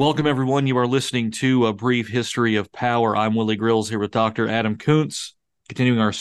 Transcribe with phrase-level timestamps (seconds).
[0.00, 0.66] Welcome, everyone.
[0.66, 3.14] You are listening to A Brief History of Power.
[3.14, 4.48] I'm Willie Grills here with Dr.
[4.48, 5.34] Adam Koontz,
[5.68, 6.14] continuing our,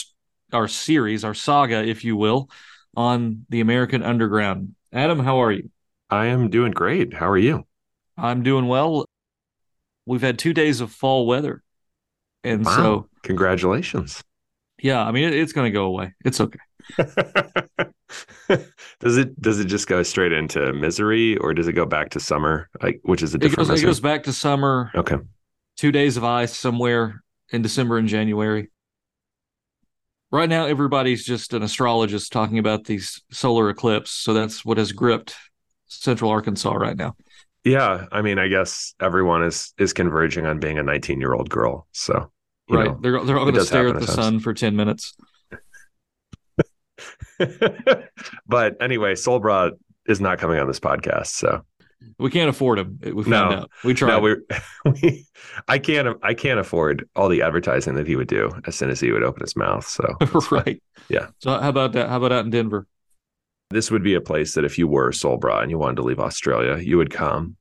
[0.52, 2.50] our series, our saga, if you will,
[2.98, 4.76] on the American Underground.
[4.92, 5.70] Adam, how are you?
[6.10, 7.14] I am doing great.
[7.14, 7.66] How are you?
[8.18, 9.06] I'm doing well.
[10.06, 11.64] We've had two days of fall weather.
[12.44, 12.76] And wow.
[12.76, 14.22] so, congratulations.
[14.82, 16.16] Yeah, I mean, it, it's going to go away.
[16.26, 16.60] It's okay.
[19.00, 22.20] does it does it just go straight into misery or does it go back to
[22.20, 22.70] summer?
[22.82, 24.92] Like which is a different it goes, it goes back to summer.
[24.96, 25.18] Okay.
[25.78, 28.70] Two days of ice somewhere in december and january.
[30.32, 34.92] Right now everybody's just an astrologist talking about these solar eclipse so that's what has
[34.92, 35.36] gripped
[35.88, 37.16] central arkansas right now.
[37.64, 41.50] Yeah i mean i guess everyone is is converging on being a 19 year old
[41.50, 42.32] girl so
[42.70, 42.88] right.
[42.88, 45.16] know, they're, they're all going to stare at the sun for 10 minutes
[48.48, 49.72] but anyway, Sol Brah
[50.08, 51.64] is not coming on this podcast, so
[52.18, 53.00] we can't afford him.
[53.02, 53.72] We found no, out.
[53.84, 54.10] We tried.
[54.10, 54.36] No, we,
[55.02, 55.28] we,
[55.68, 56.18] I can't.
[56.24, 59.24] I can't afford all the advertising that he would do as soon as he would
[59.24, 59.88] open his mouth.
[59.88, 60.16] So
[60.52, 61.28] right, yeah.
[61.40, 62.10] So how about that?
[62.10, 62.88] How about out in Denver?
[63.72, 66.04] This would be a place that if you were Sol Brah and you wanted to
[66.04, 67.56] leave Australia, you would come.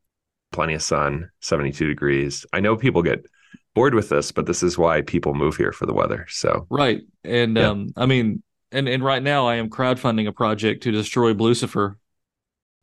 [0.51, 2.47] Plenty of sun, seventy-two degrees.
[2.55, 3.27] I know people get
[3.75, 6.27] bored with this, but this is why people move here for the weather.
[6.31, 7.69] So right, and yeah.
[7.69, 11.97] um, I mean, and and right now I am crowdfunding a project to destroy Blucifer.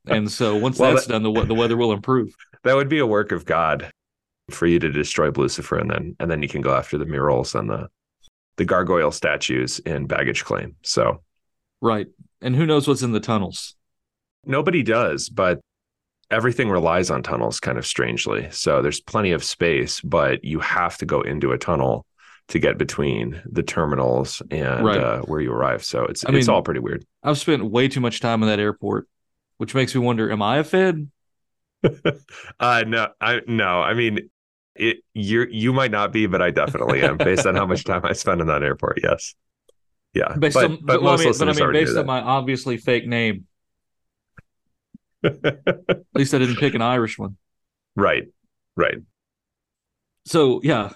[0.08, 2.36] And so once well, that's that, done, the the weather will improve.
[2.64, 3.92] That would be a work of God
[4.50, 7.54] for you to destroy Blucifer, and then and then you can go after the murals
[7.54, 7.90] and the
[8.58, 10.76] the gargoyle statues in baggage claim.
[10.82, 11.22] So,
[11.80, 12.08] right,
[12.42, 13.76] and who knows what's in the tunnels?
[14.46, 15.60] Nobody does, but
[16.32, 18.48] everything relies on tunnels, kind of strangely.
[18.50, 22.06] So there's plenty of space, but you have to go into a tunnel
[22.48, 24.98] to get between the terminals and right.
[24.98, 25.84] uh, where you arrive.
[25.84, 27.06] So it's I it's mean, all pretty weird.
[27.24, 29.08] I've spent way too much time in that airport,
[29.58, 31.10] which makes me wonder: Am I a Fed?
[32.60, 33.82] uh, no, I no.
[33.82, 34.30] I mean,
[34.76, 38.02] it you you might not be, but I definitely am, based on how much time
[38.04, 39.00] I spend in that airport.
[39.04, 39.34] Yes,
[40.14, 40.36] yeah.
[40.38, 43.08] Based but, on, but, well, I mean, but I mean, based on my obviously fake
[43.08, 43.46] name.
[45.24, 47.38] At least I didn't pick an Irish one.
[47.96, 48.26] Right,
[48.76, 48.98] right.
[50.26, 50.94] So yeah,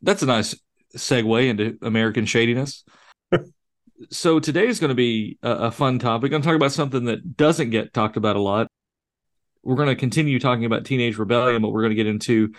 [0.00, 0.54] that's a nice
[0.96, 2.84] segue into American shadiness.
[4.10, 6.28] so today is going to be a, a fun topic.
[6.28, 8.68] I'm going to talk about something that doesn't get talked about a lot.
[9.62, 12.52] We're going to continue talking about teenage rebellion, but we're going to get into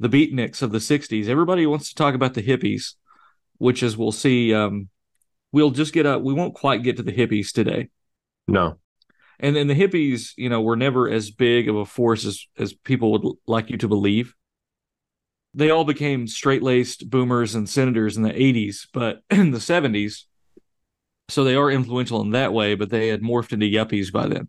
[0.00, 1.28] the beatniks of the 60s.
[1.28, 2.94] Everybody wants to talk about the hippies,
[3.58, 4.54] which is we'll see.
[4.54, 4.88] Um,
[5.52, 6.22] we'll just get up.
[6.22, 7.88] We won't quite get to the hippies today.
[8.46, 8.78] No.
[9.40, 12.72] And then the hippies, you know, were never as big of a force as, as
[12.72, 14.34] people would like you to believe
[15.58, 20.24] they all became straight laced boomers and senators in the 80s, but in the 70s,
[21.28, 24.48] so they are influential in that way, but they had morphed into yuppies by then.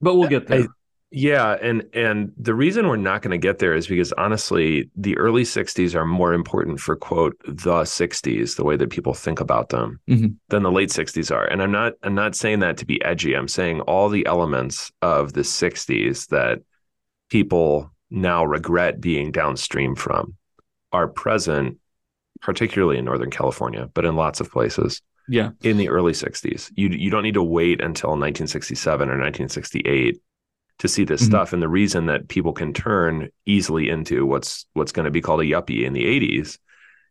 [0.00, 0.62] But we'll get there.
[0.62, 0.66] I,
[1.10, 5.18] yeah, and and the reason we're not going to get there is because honestly, the
[5.18, 9.70] early 60s are more important for quote the 60s, the way that people think about
[9.70, 10.28] them, mm-hmm.
[10.50, 11.46] than the late 60s are.
[11.46, 13.34] And I'm not I'm not saying that to be edgy.
[13.34, 16.60] I'm saying all the elements of the 60s that
[17.28, 20.34] people now regret being downstream from
[20.92, 21.78] are present,
[22.40, 25.02] particularly in Northern California, but in lots of places.
[25.28, 25.50] Yeah.
[25.62, 26.70] In the early 60s.
[26.74, 30.20] You you don't need to wait until 1967 or 1968
[30.78, 31.30] to see this mm-hmm.
[31.30, 31.52] stuff.
[31.52, 35.40] And the reason that people can turn easily into what's what's going to be called
[35.40, 36.58] a yuppie in the 80s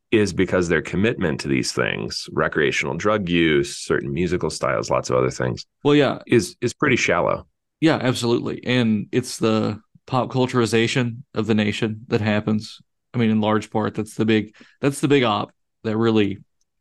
[0.09, 5.17] is because their commitment to these things, recreational drug use, certain musical styles, lots of
[5.17, 5.65] other things.
[5.83, 7.45] Well, yeah, is is pretty shallow.
[7.81, 8.65] Yeah, absolutely.
[8.65, 12.81] And it's the pop culturization of the nation that happens.
[13.13, 15.51] I mean, in large part, that's the big that's the big op
[15.83, 16.39] that really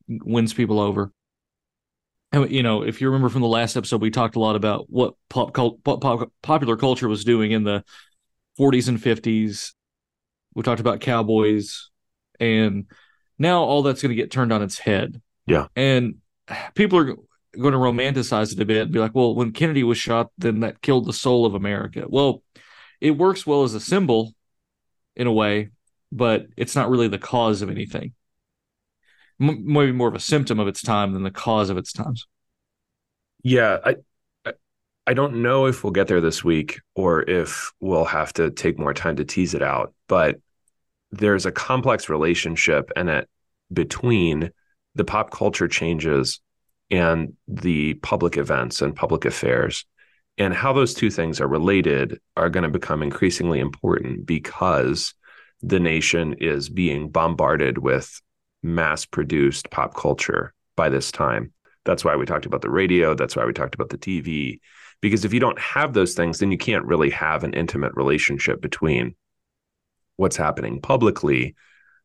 [0.08, 1.12] wins people over.
[2.32, 4.86] And you know, if you remember from the last episode, we talked a lot about
[4.88, 7.84] what pop, cult, pop, pop popular culture was doing in the
[8.58, 9.72] 40s and 50s.
[10.54, 11.90] We talked about cowboys,
[12.40, 12.86] and
[13.38, 15.20] now all that's going to get turned on its head.
[15.46, 16.16] Yeah, and
[16.74, 19.98] people are going to romanticize it a bit and be like, well, when Kennedy was
[19.98, 22.04] shot, then that killed the soul of America.
[22.08, 22.42] Well,
[23.00, 24.34] it works well as a symbol
[25.14, 25.70] in a way,
[26.12, 28.12] but it's not really the cause of anything.
[29.40, 32.26] M- maybe more of a symptom of its time than the cause of its times.
[33.42, 33.96] Yeah, I
[35.06, 38.78] I don't know if we'll get there this week or if we'll have to take
[38.78, 40.40] more time to tease it out, but
[41.12, 43.28] there's a complex relationship in it
[43.72, 44.50] between
[44.96, 46.40] the pop culture changes
[46.90, 49.84] and the public events and public affairs
[50.38, 55.14] and how those two things are related are going to become increasingly important because
[55.62, 58.20] the nation is being bombarded with
[58.62, 61.52] mass produced pop culture by this time.
[61.84, 63.14] That's why we talked about the radio.
[63.14, 64.60] That's why we talked about the TV,
[65.00, 68.60] Because if you don't have those things, then you can't really have an intimate relationship
[68.60, 69.14] between
[70.16, 71.54] what's happening publicly,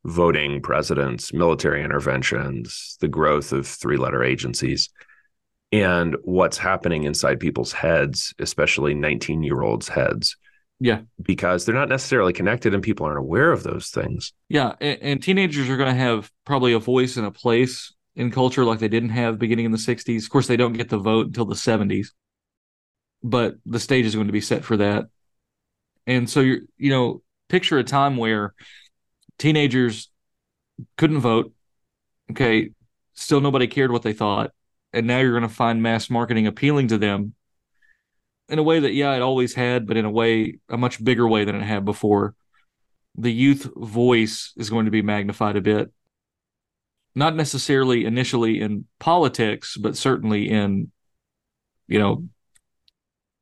[0.05, 4.89] voting presidents, military interventions, the growth of three letter agencies,
[5.71, 10.35] and what's happening inside people's heads, especially 19 year olds' heads.
[10.79, 11.01] Yeah.
[11.21, 14.33] Because they're not necessarily connected and people aren't aware of those things.
[14.49, 14.73] Yeah.
[14.81, 18.65] And, and teenagers are going to have probably a voice and a place in culture
[18.65, 20.23] like they didn't have beginning in the 60s.
[20.23, 22.07] Of course, they don't get the vote until the 70s,
[23.23, 25.05] but the stage is going to be set for that.
[26.07, 28.53] And so you're, you know, picture a time where
[29.37, 30.09] teenagers
[30.97, 31.53] couldn't vote.
[32.31, 32.71] Okay.
[33.13, 34.51] Still nobody cared what they thought.
[34.93, 37.33] And now you're going to find mass marketing appealing to them
[38.49, 41.27] in a way that, yeah, it always had, but in a way, a much bigger
[41.27, 42.35] way than it had before.
[43.15, 45.91] The youth voice is going to be magnified a bit
[47.15, 50.91] not necessarily initially in politics, but certainly in,
[51.87, 52.27] you know,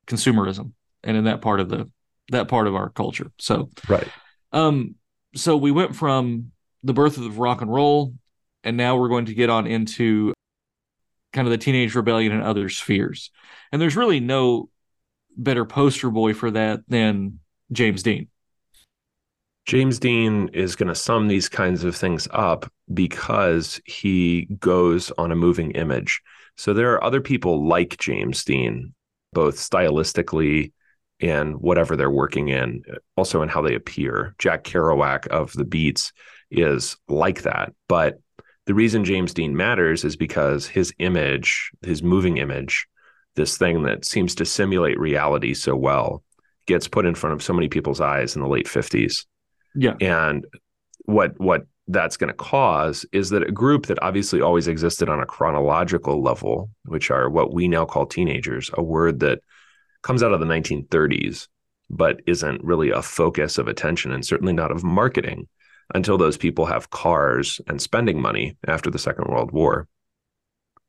[0.06, 0.72] consumerism
[1.04, 1.90] and in that part of the
[2.30, 3.30] that part of our culture.
[3.38, 4.08] So right.
[4.52, 4.96] Um,
[5.34, 6.52] so we went from
[6.82, 8.14] the birth of rock and roll,
[8.64, 10.32] and now we're going to get on into
[11.32, 13.30] kind of the teenage rebellion and other spheres.
[13.72, 14.68] And there's really no
[15.36, 17.40] better poster boy for that than
[17.72, 18.28] James Dean.
[19.66, 25.30] James Dean is going to sum these kinds of things up because he goes on
[25.30, 26.20] a moving image.
[26.56, 28.94] So there are other people like James Dean,
[29.32, 30.72] both stylistically
[31.20, 32.82] and whatever they're working in,
[33.16, 34.34] also in how they appear.
[34.38, 36.12] Jack Kerouac of the Beats
[36.50, 37.72] is like that.
[37.88, 38.18] But
[38.70, 42.86] the reason James Dean matters is because his image, his moving image,
[43.34, 46.22] this thing that seems to simulate reality so well,
[46.66, 49.24] gets put in front of so many people's eyes in the late 50s
[49.74, 49.94] yeah.
[50.00, 50.46] And
[51.04, 55.20] what what that's going to cause is that a group that obviously always existed on
[55.20, 59.40] a chronological level, which are what we now call teenagers, a word that
[60.02, 61.48] comes out of the 1930s,
[61.88, 65.48] but isn't really a focus of attention and certainly not of marketing
[65.94, 69.88] until those people have cars and spending money after the Second World War.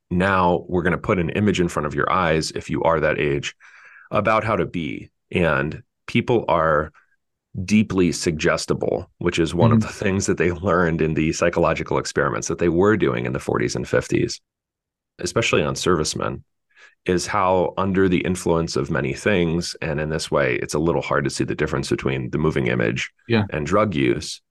[0.10, 3.00] Now we're going to put an image in front of your eyes, if you are
[3.00, 3.56] that age,
[4.12, 5.10] about how to be.
[5.32, 6.92] And people are
[7.66, 9.78] deeply suggestible, which is one mm-hmm.
[9.78, 13.34] of the things that they learned in the psychological experiments that they were doing in
[13.34, 14.40] the 40s and 50s,
[15.20, 16.44] especially on servicemen,
[17.06, 21.02] is how under the influence of many things, and in this way, it's a little
[21.02, 23.46] hard to see the difference between the moving image yeah.
[23.50, 24.42] and drug use,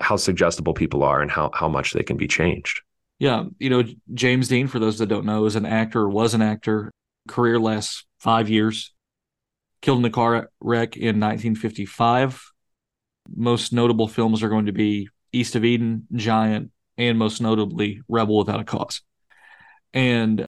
[0.00, 2.80] how suggestible people are and how how much they can be changed.
[3.18, 6.40] Yeah, you know, James Dean, for those that don't know, is an actor, was an
[6.40, 6.90] actor,
[7.28, 8.92] career lasts five years
[9.82, 12.52] killed in a car wreck in 1955.
[13.34, 18.38] Most notable films are going to be East of Eden, Giant, and most notably Rebel
[18.38, 19.02] Without a Cause.
[19.92, 20.46] And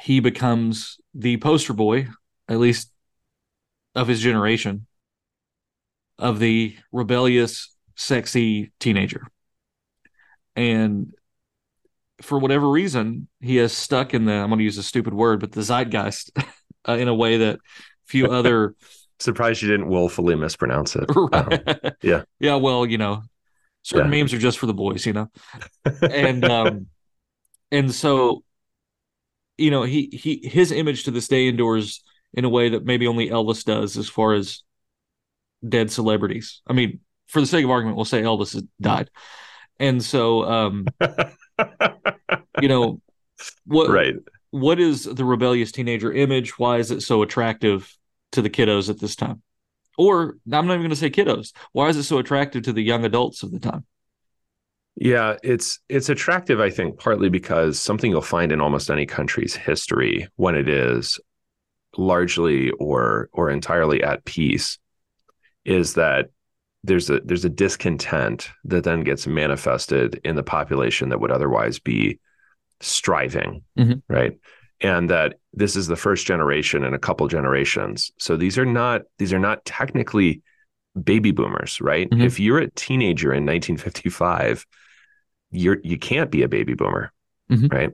[0.00, 2.08] he becomes the poster boy,
[2.48, 2.90] at least
[3.94, 4.86] of his generation,
[6.18, 9.26] of the rebellious, sexy teenager.
[10.56, 11.12] And
[12.22, 15.40] for whatever reason, he has stuck in the, I'm going to use a stupid word,
[15.40, 16.30] but the zeitgeist
[16.88, 17.58] uh, in a way that
[18.06, 18.74] few other.
[19.18, 21.04] Surprised you didn't willfully mispronounce it.
[21.14, 21.68] Right.
[21.68, 22.22] Um, yeah.
[22.40, 22.56] Yeah.
[22.56, 23.22] Well, you know,
[23.82, 24.20] certain yeah.
[24.20, 25.30] memes are just for the boys, you know,
[26.02, 26.86] and um,
[27.70, 28.42] and so,
[29.56, 33.06] you know, he he his image to this day endures in a way that maybe
[33.06, 34.62] only Elvis does, as far as
[35.66, 36.60] dead celebrities.
[36.66, 39.10] I mean, for the sake of argument, we'll say Elvis has died,
[39.78, 40.86] and so, um,
[42.60, 43.00] you know,
[43.66, 44.14] what right
[44.54, 46.60] what is the rebellious teenager image?
[46.60, 47.92] Why is it so attractive
[48.32, 49.42] to the kiddos at this time?
[49.98, 51.52] Or I'm not even going to say kiddos.
[51.72, 53.84] Why is it so attractive to the young adults of the time?
[54.94, 59.56] Yeah, it's it's attractive, I think, partly because something you'll find in almost any country's
[59.56, 61.18] history when it is
[61.96, 64.78] largely or or entirely at peace
[65.64, 66.30] is that
[66.84, 71.78] there's a there's a discontent that then gets manifested in the population that would otherwise
[71.78, 72.20] be
[72.80, 73.98] striving, mm-hmm.
[74.12, 74.38] right?
[74.80, 78.12] And that this is the first generation in a couple generations.
[78.18, 80.42] So these are not these are not technically
[81.02, 82.08] baby boomers, right?
[82.08, 82.22] Mm-hmm.
[82.22, 84.66] If you're a teenager in 1955,
[85.52, 87.12] you're you can't be a baby boomer,
[87.50, 87.68] mm-hmm.
[87.68, 87.92] right?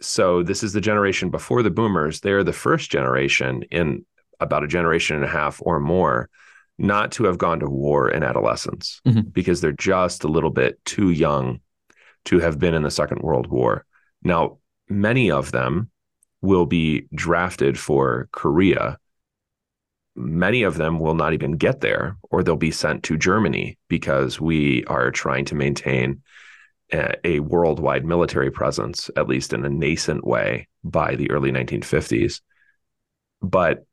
[0.00, 2.20] So this is the generation before the boomers.
[2.20, 4.06] They're the first generation in
[4.40, 6.30] about a generation and a half or more
[6.78, 9.28] not to have gone to war in adolescence mm-hmm.
[9.30, 11.60] because they're just a little bit too young
[12.24, 13.84] to have been in the Second World War.
[14.22, 15.90] Now, many of them
[16.40, 18.98] will be drafted for Korea.
[20.16, 24.40] Many of them will not even get there, or they'll be sent to Germany because
[24.40, 26.22] we are trying to maintain
[26.92, 32.40] a, a worldwide military presence, at least in a nascent way, by the early 1950s.
[33.42, 33.84] but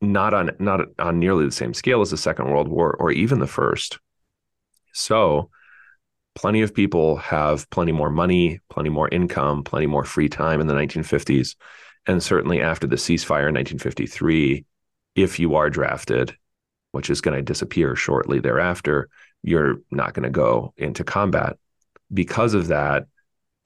[0.00, 3.38] not on not on nearly the same scale as the Second World War or even
[3.38, 3.98] the First.
[4.92, 5.50] So,
[6.34, 10.66] plenty of people have plenty more money, plenty more income, plenty more free time in
[10.66, 11.56] the 1950s,
[12.06, 14.64] and certainly after the ceasefire in 1953,
[15.14, 16.36] if you are drafted,
[16.92, 19.08] which is going to disappear shortly thereafter,
[19.42, 21.56] you're not going to go into combat.
[22.12, 23.06] Because of that,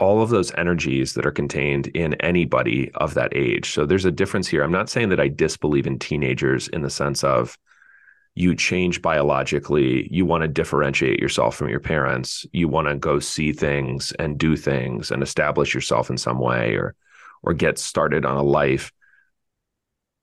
[0.01, 3.71] all of those energies that are contained in anybody of that age.
[3.71, 4.65] So there's a difference here.
[4.65, 7.57] I'm not saying that I disbelieve in teenagers in the sense of
[8.35, 13.19] you change biologically, you want to differentiate yourself from your parents, you want to go
[13.19, 16.95] see things and do things and establish yourself in some way or
[17.43, 18.93] or get started on a life.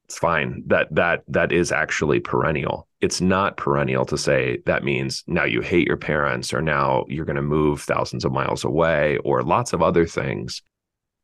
[0.07, 0.63] It's fine.
[0.67, 5.61] That that that is actually perennial it's not perennial to say that means now you
[5.61, 9.73] hate your parents or now you're going to move thousands of miles away or lots
[9.73, 10.63] of other things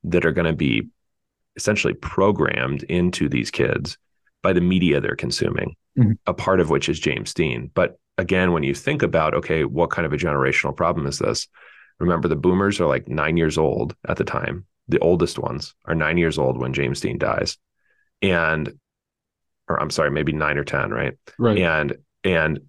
[0.03, 0.87] that are going to be
[1.55, 3.97] essentially programmed into these kids
[4.43, 6.11] by the media they're consuming, mm-hmm.
[6.27, 7.71] a part of which is James Dean.
[7.73, 11.47] But again, when you think about, okay, what kind of a generational problem is this?
[11.99, 14.65] Remember, the boomers are like nine years old at the time.
[14.89, 17.57] The oldest ones are nine years old when James Dean dies.
[18.23, 18.73] And
[19.67, 21.13] or I'm sorry, maybe nine or 10, right?
[21.37, 21.57] Right.
[21.57, 22.59] And, and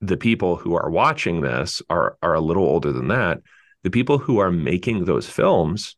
[0.00, 3.40] the people who are watching this are, are a little older than that.
[3.82, 5.96] The people who are making those films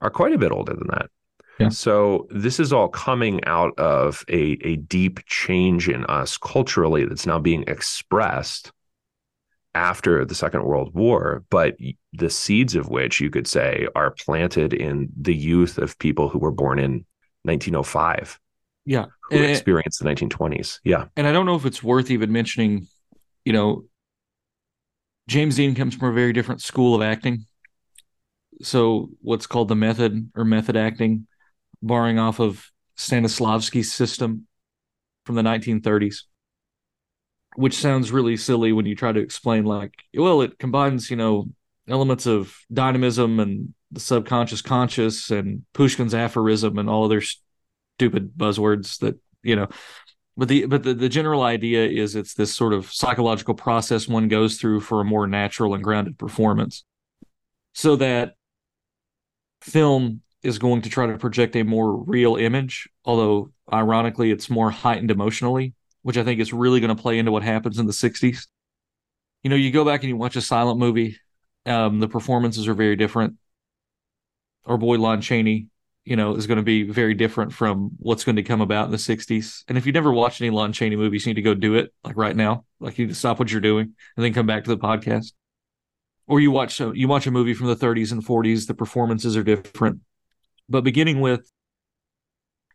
[0.00, 1.10] are quite a bit older than that.
[1.58, 1.68] Yeah.
[1.70, 7.26] So this is all coming out of a, a deep change in us culturally that's
[7.26, 8.72] now being expressed
[9.74, 11.76] after the Second World War, but
[12.12, 16.38] the seeds of which you could say are planted in the youth of people who
[16.38, 17.04] were born in
[17.48, 18.38] 1905
[18.84, 19.06] yeah.
[19.30, 21.06] who and, experienced the 1920s yeah.
[21.16, 22.86] and i don't know if it's worth even mentioning
[23.44, 23.84] you know
[25.28, 27.44] james dean comes from a very different school of acting.
[28.60, 31.28] So what's called the method or method acting
[31.80, 34.48] borrowing off of stanislavski's system
[35.24, 36.22] from the 1930s
[37.54, 41.48] which sounds really silly when you try to explain like well it combines you know
[41.88, 47.22] elements of dynamism and the subconscious conscious and pushkin's aphorism and all other
[47.96, 49.68] stupid buzzwords that you know
[50.36, 54.28] but the but the, the general idea is it's this sort of psychological process one
[54.28, 56.84] goes through for a more natural and grounded performance.
[57.74, 58.34] So that
[59.60, 64.70] film is going to try to project a more real image although ironically it's more
[64.70, 67.92] heightened emotionally which i think is really going to play into what happens in the
[67.92, 68.46] 60s
[69.42, 71.16] you know you go back and you watch a silent movie
[71.66, 73.34] um, the performances are very different
[74.68, 75.68] our boy lon chaney
[76.08, 78.90] you know, is going to be very different from what's going to come about in
[78.90, 79.62] the 60s.
[79.68, 81.92] And if you've never watched any Lon Chaney movies, you need to go do it
[82.02, 82.64] like right now.
[82.80, 85.32] Like you need to stop what you're doing and then come back to the podcast.
[86.26, 89.36] Or you watch uh, you watch a movie from the 30s and 40s, the performances
[89.36, 90.00] are different.
[90.66, 91.50] But beginning with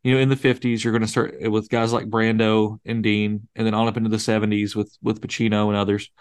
[0.04, 3.48] you know, in the 50s, you're going to start with guys like Brando and Dean,
[3.56, 6.12] and then on up into the 70s with with Pacino and others,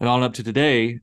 [0.00, 0.98] and on up to today,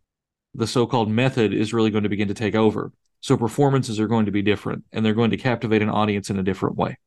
[0.55, 2.91] the so-called method is really going to begin to take over.
[3.23, 6.37] So performances are going to be different and they're going to captivate an audience in
[6.37, 6.97] a different way.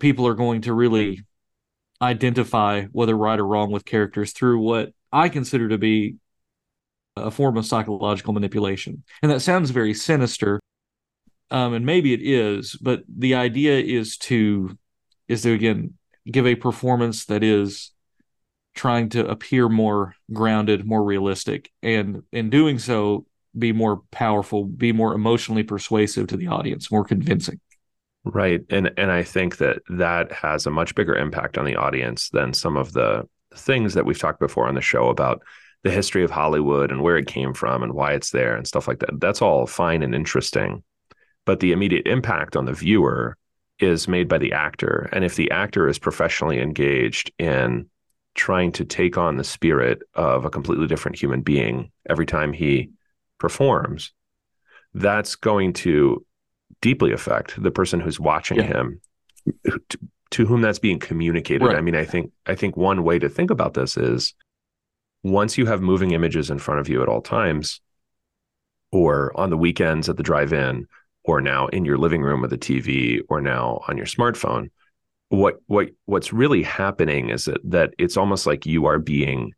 [0.00, 1.24] People are going to really
[2.02, 6.16] identify whether right or wrong with characters through what I consider to be
[7.16, 9.04] a form of psychological manipulation.
[9.22, 10.58] And that sounds very sinister.
[11.52, 14.76] Um, and maybe it is, but the idea is to
[15.28, 15.94] is to again
[16.28, 17.92] give a performance that is
[18.74, 21.70] trying to appear more grounded, more realistic.
[21.84, 23.26] And in doing so,
[23.56, 27.60] be more powerful, be more emotionally persuasive to the audience, more convincing.
[28.24, 28.62] Right.
[28.68, 32.52] And and I think that that has a much bigger impact on the audience than
[32.52, 35.42] some of the things that we've talked before on the show about
[35.84, 38.88] the history of Hollywood and where it came from and why it's there and stuff
[38.88, 39.20] like that.
[39.20, 40.82] That's all fine and interesting.
[41.46, 43.36] But the immediate impact on the viewer
[43.78, 45.08] is made by the actor.
[45.12, 47.88] And if the actor is professionally engaged in
[48.34, 52.90] trying to take on the spirit of a completely different human being every time he
[53.38, 54.12] performs,
[54.94, 56.24] that's going to
[56.80, 58.64] deeply affect the person who's watching yeah.
[58.64, 59.00] him,
[59.64, 59.98] to,
[60.30, 61.64] to, whom that's being communicated.
[61.64, 61.76] Right.
[61.76, 64.34] I mean, I think I think one way to think about this is
[65.22, 67.80] once you have moving images in front of you at all times,
[68.92, 70.86] or on the weekends at the drive-in,
[71.24, 74.70] or now in your living room with a TV, or now on your smartphone,
[75.28, 79.52] what what what's really happening is that that it's almost like you are being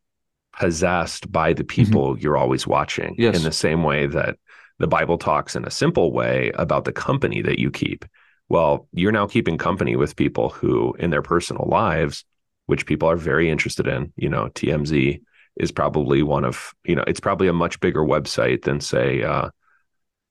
[0.61, 1.83] possessed by the mm-hmm.
[1.83, 2.21] people mm-hmm.
[2.21, 3.35] you're always watching yes.
[3.35, 4.37] in the same way that
[4.79, 8.05] the Bible talks in a simple way about the company that you keep.
[8.51, 12.25] Well, you're now keeping company with people who, in their personal lives,
[12.67, 15.23] which people are very interested in, you know, TMZ
[15.57, 19.49] is probably one of, you know, it's probably a much bigger website than, say, uh,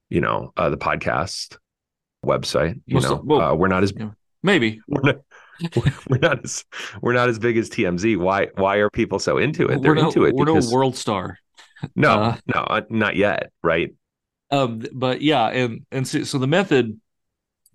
[0.09, 1.57] you know, uh, the podcast
[2.23, 2.79] website.
[2.85, 4.11] You know, well, uh, we're not as yeah.
[4.43, 5.21] Maybe we're not,
[6.09, 6.65] we're not as
[7.01, 8.17] we're not as big as TMZ.
[8.17, 9.81] Why why are people so into it?
[9.81, 11.37] They're no, into it we're because no world star.
[11.95, 13.93] no, uh, no, uh, not yet, right?
[14.51, 16.99] Um, but yeah, and and so, so the method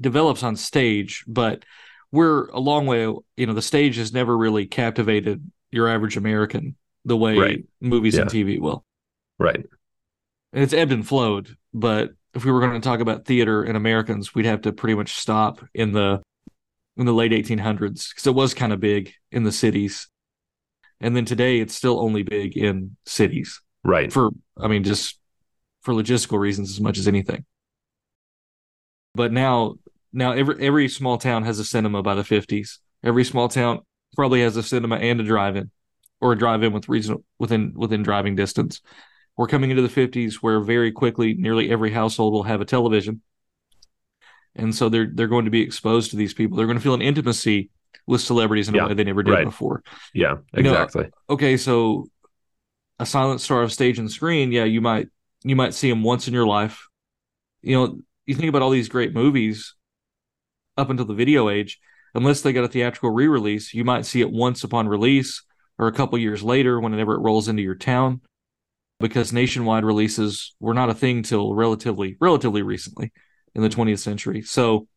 [0.00, 1.64] develops on stage, but
[2.10, 3.00] we're a long way.
[3.36, 7.64] You know, the stage has never really captivated your average American the way Right.
[7.80, 8.84] movies and TV will.
[9.38, 9.64] Right.
[10.52, 11.56] And it's ebbed and flowed.
[11.72, 14.94] But if we were going to talk about theater and Americans, we'd have to pretty
[14.94, 16.22] much stop in the
[16.96, 20.08] in the late 1800s because it was kind of big in the cities,
[21.00, 24.12] and then today it's still only big in cities Right.
[24.12, 25.18] for I mean just
[25.82, 27.44] for logistical reasons as much as anything.
[29.14, 29.76] But now
[30.12, 32.78] now every every small town has a cinema by the 50s.
[33.02, 33.80] Every small town
[34.16, 35.70] probably has a cinema and a drive-in
[36.20, 38.80] or a drive-in with reason within within driving distance.
[39.36, 43.20] We're coming into the 50s where very quickly nearly every household will have a television.
[44.56, 46.56] And so they're they're going to be exposed to these people.
[46.56, 47.70] They're going to feel an intimacy
[48.06, 49.44] with celebrities in Yeah, a way they never did right.
[49.44, 49.82] before
[50.12, 51.10] Yeah, You know, exactly.
[51.30, 52.06] okay, so
[52.98, 55.08] a silent star of stage and screen, yeah, you might
[55.44, 56.86] you might see him once in your life.
[57.62, 59.74] You know, you think about all these great movies
[60.76, 61.78] up until the video age,
[62.14, 65.42] unless they got a theatrical re-release, you might see it once upon release
[65.78, 68.20] or a couple years later whenever it rolls into your town
[69.00, 73.12] because nationwide releases were not a thing till relatively relatively recently
[73.54, 74.42] in the 20th century.
[74.42, 74.88] So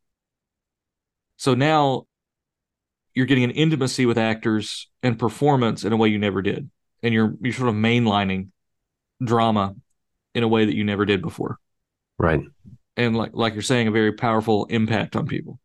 [1.37, 2.05] so now
[3.13, 6.69] you're getting an intimacy with actors and performance in a way you never did.
[7.03, 8.49] And you're you're sort of mainlining
[9.23, 9.75] drama
[10.33, 11.57] in a way that you never did before.
[12.19, 12.41] Right.
[12.95, 15.59] And like like you're saying, a very powerful impact on people.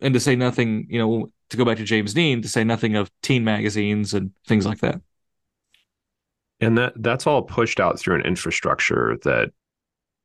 [0.00, 2.96] And to say nothing, you know, to go back to James Dean, to say nothing
[2.96, 5.00] of teen magazines and things like that.
[6.60, 9.50] And that that's all pushed out through an infrastructure that,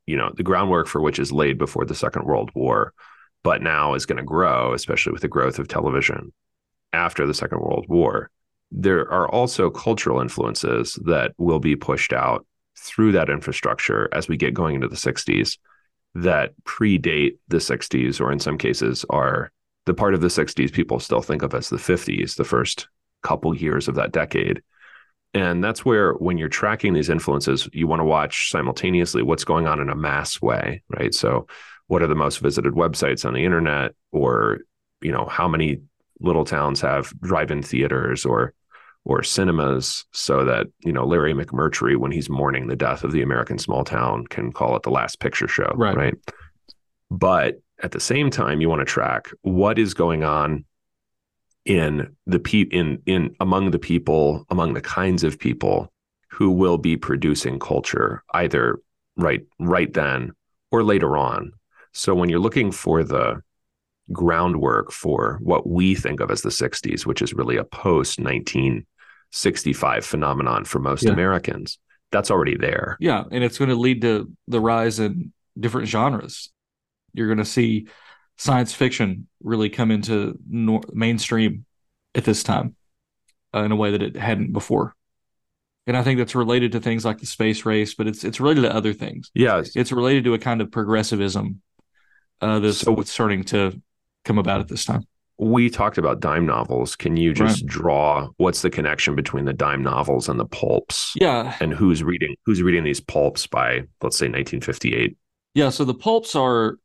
[0.05, 2.93] you know, the groundwork for which is laid before the Second World War,
[3.43, 6.33] but now is going to grow, especially with the growth of television
[6.93, 8.29] after the Second World War.
[8.71, 12.45] There are also cultural influences that will be pushed out
[12.77, 15.57] through that infrastructure as we get going into the 60s
[16.15, 19.51] that predate the 60s, or in some cases are
[19.85, 22.87] the part of the 60s people still think of as the 50s, the first
[23.21, 24.61] couple years of that decade.
[25.35, 29.67] And that's where, when you're tracking these influences, you want to watch simultaneously what's going
[29.67, 31.13] on in a mass way, right?
[31.13, 31.45] So,
[31.87, 34.59] what are the most visited websites on the internet, or
[35.01, 35.81] you know, how many
[36.21, 38.53] little towns have drive-in theaters or
[39.03, 43.21] or cinemas, so that you know Larry McMurtry, when he's mourning the death of the
[43.21, 45.97] American small town, can call it the last picture show, Right.
[45.97, 46.15] right?
[47.11, 50.63] But at the same time, you want to track what is going on
[51.65, 55.91] in the pe- in in among the people among the kinds of people
[56.29, 58.79] who will be producing culture either
[59.17, 60.31] right right then
[60.71, 61.51] or later on
[61.93, 63.41] so when you're looking for the
[64.11, 70.05] groundwork for what we think of as the 60s which is really a post 1965
[70.05, 71.11] phenomenon for most Yeah.
[71.13, 71.79] americans
[72.11, 76.51] that's already there Yeah, and it's going to lead to the rise in different genres.
[77.13, 77.87] You're going to see
[78.37, 81.65] science fiction really come into nor- mainstream
[82.13, 82.75] at this time
[83.53, 84.93] uh, in a way that it hadn't before.
[85.87, 88.61] And I think that's related to things like the space race, but it's it's related
[88.61, 89.29] to other things.
[89.35, 91.61] Yes, It's related to a kind of progressivism
[92.41, 93.79] uh, that's So- starting to
[94.23, 95.03] come about at this time.
[95.37, 99.83] we talked about dime novels can you just draw what's the connection between the dime
[99.83, 104.25] novels and the pulps Yeah, and who's reading who's reading these pulps by let's say
[104.27, 105.15] 1958
[105.53, 106.79] Yeah, so the pulps are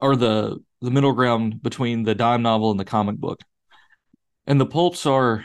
[0.00, 3.40] are the the middle ground between the dime novel and the comic book.
[4.46, 5.44] And the pulps are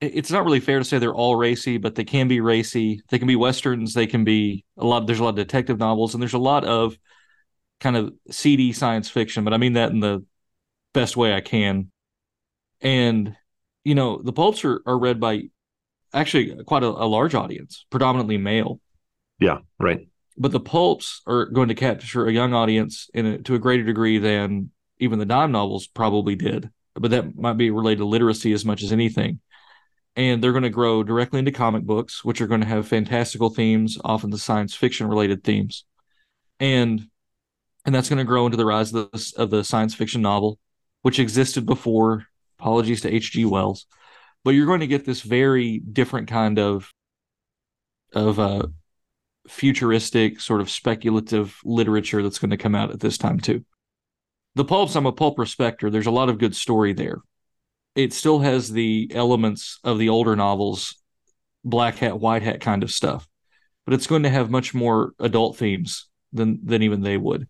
[0.00, 3.02] it's not really fair to say they're all racy, but they can be racy.
[3.10, 6.14] They can be westerns, they can be a lot there's a lot of detective novels
[6.14, 6.96] and there's a lot of
[7.80, 10.24] kind of seedy science fiction, but I mean that in the
[10.92, 11.90] best way I can.
[12.80, 13.36] And
[13.84, 15.44] you know, the pulps are, are read by
[16.12, 18.80] actually quite a, a large audience, predominantly male
[19.40, 23.54] yeah right but the pulps are going to capture a young audience in a, to
[23.54, 26.70] a greater degree than even the dime novels probably did.
[26.94, 29.40] But that might be related to literacy as much as anything.
[30.16, 33.48] And they're going to grow directly into comic books, which are going to have fantastical
[33.48, 35.84] themes, often the science fiction related themes,
[36.58, 37.06] and
[37.86, 40.58] and that's going to grow into the rise of the, of the science fiction novel,
[41.02, 42.26] which existed before.
[42.58, 43.46] Apologies to H.G.
[43.46, 43.86] Wells,
[44.44, 46.92] but you're going to get this very different kind of
[48.12, 48.66] of uh,
[49.48, 53.64] futuristic sort of speculative literature that's going to come out at this time too.
[54.54, 55.90] The pulps, I'm a pulp respecter.
[55.90, 57.18] There's a lot of good story there.
[57.94, 60.96] It still has the elements of the older novels,
[61.64, 63.26] black hat, white hat kind of stuff,
[63.84, 67.48] but it's going to have much more adult themes than than even they would.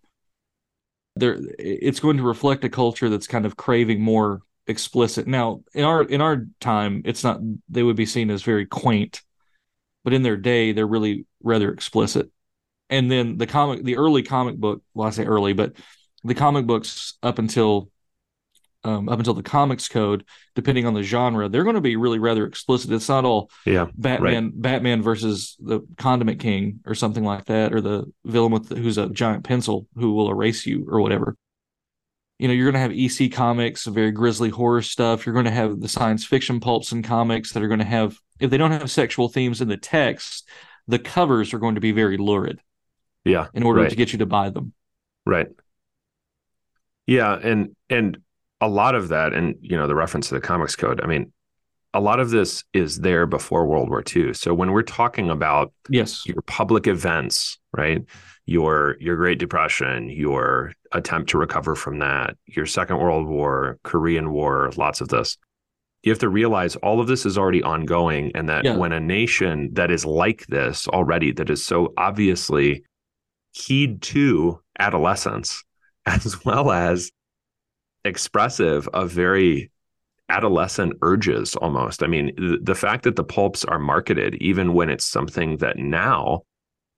[1.16, 5.26] there it's going to reflect a culture that's kind of craving more explicit.
[5.26, 9.22] Now, in our in our time, it's not they would be seen as very quaint,
[10.04, 12.30] but in their day, they're really rather explicit.
[12.88, 15.74] And then the comic, the early comic book, well, I say early, but
[16.24, 17.90] the comic books up until
[18.82, 22.18] um, up until the comics code, depending on the genre, they're going to be really
[22.18, 22.90] rather explicit.
[22.92, 24.62] It's not all yeah, Batman, right.
[24.62, 28.98] Batman versus the Condiment King or something like that, or the villain with the, who's
[28.98, 31.36] a giant pencil who will erase you or whatever.
[32.38, 35.26] You know, you're going to have EC comics, very grisly horror stuff.
[35.26, 38.18] You're going to have the science fiction pulps and comics that are going to have,
[38.40, 40.48] if they don't have sexual themes in the text,
[40.88, 42.60] the covers are going to be very lurid.
[43.24, 43.90] Yeah, in order right.
[43.90, 44.72] to get you to buy them.
[45.26, 45.48] Right.
[47.06, 48.18] Yeah, and and
[48.60, 51.00] a lot of that, and you know, the reference to the comics code.
[51.02, 51.32] I mean,
[51.92, 54.32] a lot of this is there before World War II.
[54.34, 58.02] So when we're talking about yes, your public events, right?
[58.46, 64.32] Your your Great Depression, your attempt to recover from that, your Second World War, Korean
[64.32, 65.36] War, lots of this.
[66.02, 68.76] You have to realize all of this is already ongoing, and that Yeah.
[68.76, 72.84] when a nation that is like this already, that is so obviously
[73.54, 75.62] keyed to adolescence,
[76.06, 77.10] as well as
[78.04, 79.70] expressive of very
[80.28, 82.02] adolescent urges almost.
[82.02, 85.76] I mean, the, the fact that the pulps are marketed, even when it's something that
[85.76, 86.42] now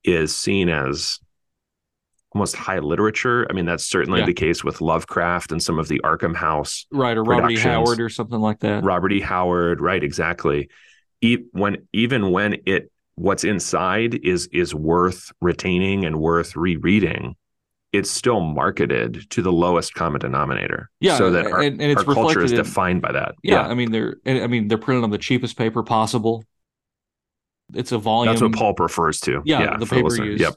[0.04, 1.18] is seen as
[2.34, 3.46] almost high literature.
[3.50, 4.26] I mean, that's certainly Yeah.
[4.26, 7.56] the case with Lovecraft and some of the Arkham House, right, or Robert E.
[7.58, 8.84] Howard or something like that.
[8.84, 9.20] Robert E.
[9.20, 10.02] Howard, right?
[10.02, 10.68] Exactly.
[11.20, 17.36] E- when even when it what's inside is is worth retaining and worth rereading,
[17.92, 20.88] it's still marketed to the lowest common denominator.
[21.00, 23.34] Yeah, so that our, and, and it's our culture is in- defined by that.
[23.42, 26.44] Yeah, I mean they're I mean they're printed on the cheapest paper possible.
[27.74, 28.32] It's a volume.
[28.32, 29.42] That's what pulp refers to.
[29.44, 30.40] Yeah, the for paper used.
[30.40, 30.54] Yep.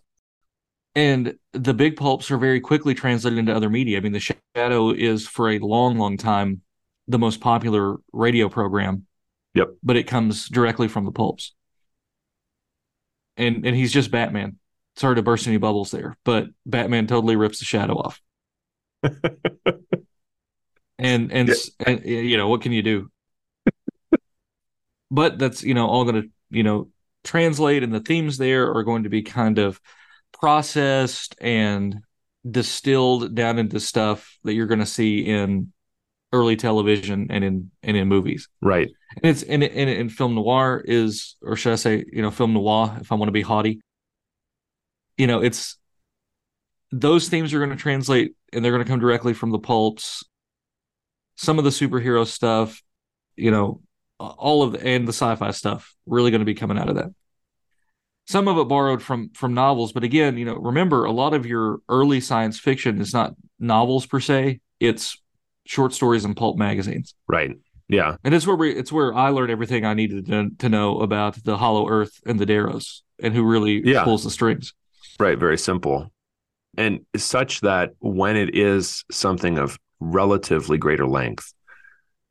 [0.95, 3.97] And the big pulps are very quickly translated into other media.
[3.97, 6.61] I mean, The Shadow is for a long, long time
[7.07, 9.05] the most popular radio program.
[9.55, 9.75] Yep.
[9.83, 11.53] But it comes directly from the pulps.
[13.37, 14.57] And and he's just Batman.
[14.95, 18.21] Sorry to burst any bubbles there, but Batman totally rips the shadow off.
[19.03, 19.11] and
[21.31, 23.09] and, s- and you know what can you do?
[25.11, 26.89] but that's you know all going to you know
[27.23, 29.79] translate, and the themes there are going to be kind of
[30.39, 32.01] processed and
[32.49, 35.71] distilled down into stuff that you're going to see in
[36.31, 38.47] early television and in and in movies.
[38.61, 38.89] Right.
[39.15, 42.53] And it's and in, in film noir is, or should I say, you know, film
[42.53, 43.79] noir if I want to be haughty.
[45.17, 45.77] You know, it's
[46.91, 50.23] those themes are going to translate and they're going to come directly from the pulps.
[51.37, 52.81] Some of the superhero stuff,
[53.35, 53.81] you know,
[54.19, 57.09] all of the, and the sci-fi stuff really going to be coming out of that.
[58.27, 61.45] Some of it borrowed from from novels, but again, you know, remember a lot of
[61.45, 65.17] your early science fiction is not novels per se; it's
[65.65, 67.13] short stories and pulp magazines.
[67.27, 67.55] Right.
[67.87, 68.15] Yeah.
[68.23, 71.43] And it's where we, it's where I learned everything I needed to, to know about
[71.43, 74.03] the Hollow Earth and the Deros and who really Yeah.
[74.03, 74.73] pulls the strings.
[75.19, 75.37] Right.
[75.37, 76.11] Very simple.
[76.77, 81.53] And such that when it is something of relatively greater length,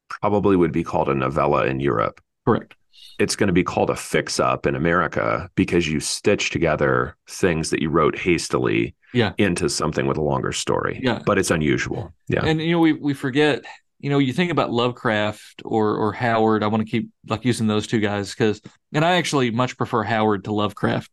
[0.08, 2.20] probably would be called a novella in Europe.
[2.44, 2.74] Correct.
[3.18, 7.70] It's going to be called a fix up in America because you stitch together things
[7.70, 9.32] that you wrote hastily Yeah.
[9.38, 11.00] into something with a longer story.
[11.02, 11.20] Yeah.
[11.24, 12.12] But it's unusual.
[12.28, 12.44] Yeah.
[12.44, 13.64] And you know, we we forget.
[14.00, 16.62] You know, you think about Lovecraft or or Howard.
[16.62, 18.60] I want to keep like using those two guys because,
[18.92, 21.10] and I actually much prefer Howard to Lovecraft.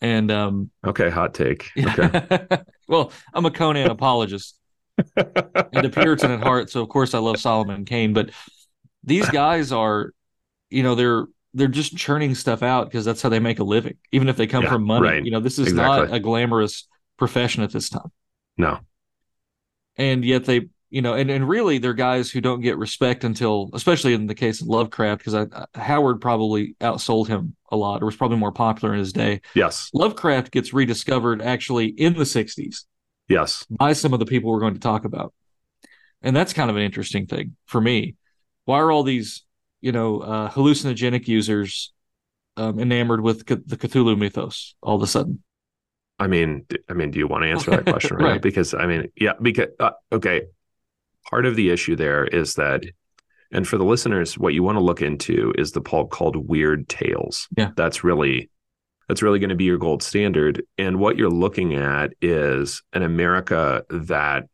[0.00, 1.10] And um, okay.
[1.10, 1.70] Hot take.
[1.78, 2.46] Okay.
[2.86, 4.56] well, I'm a Conan apologist
[5.16, 8.12] and a Puritan at heart, so of course I love Solomon Kane.
[8.12, 8.30] But
[9.02, 10.12] these guys are,
[10.72, 13.96] you know, they're they're just churning stuff out because that's how they make a living,
[14.10, 15.06] even if they come Yeah, from money.
[15.06, 15.24] right.
[15.24, 18.10] You know, this is not a glamorous profession at this time.
[18.56, 18.80] no.
[19.96, 23.70] and yet they you know and, and really they're guys who don't get respect until
[23.74, 25.46] especially in the case of lovecraft because I,
[25.78, 29.90] howard probably outsold him a lot or was probably more popular in his day Yes.
[29.94, 32.84] lovecraft gets rediscovered actually in the 60s
[33.28, 33.66] Yes.
[33.70, 35.32] by some of the people we're going to talk about
[36.22, 38.16] and that's kind of an interesting thing for me
[38.64, 39.44] why are all these
[39.82, 41.92] you know uh, hallucinogenic users
[42.56, 45.42] um, enamored with C- the cthulhu mythos all of a sudden
[46.18, 48.32] I mean, I mean, do you want to answer that question right?
[48.32, 48.42] Right.
[48.42, 50.42] Because I mean, yeah, because uh, okay,
[51.28, 52.84] part of the issue there is that,
[53.50, 56.88] and for the listeners, what you want to look into is the pulp called Weird
[56.88, 57.48] Tales.
[57.56, 57.70] Yeah.
[57.76, 58.50] that's really
[59.08, 60.62] that's really going to be your gold standard.
[60.78, 64.44] And what you're looking at is an America that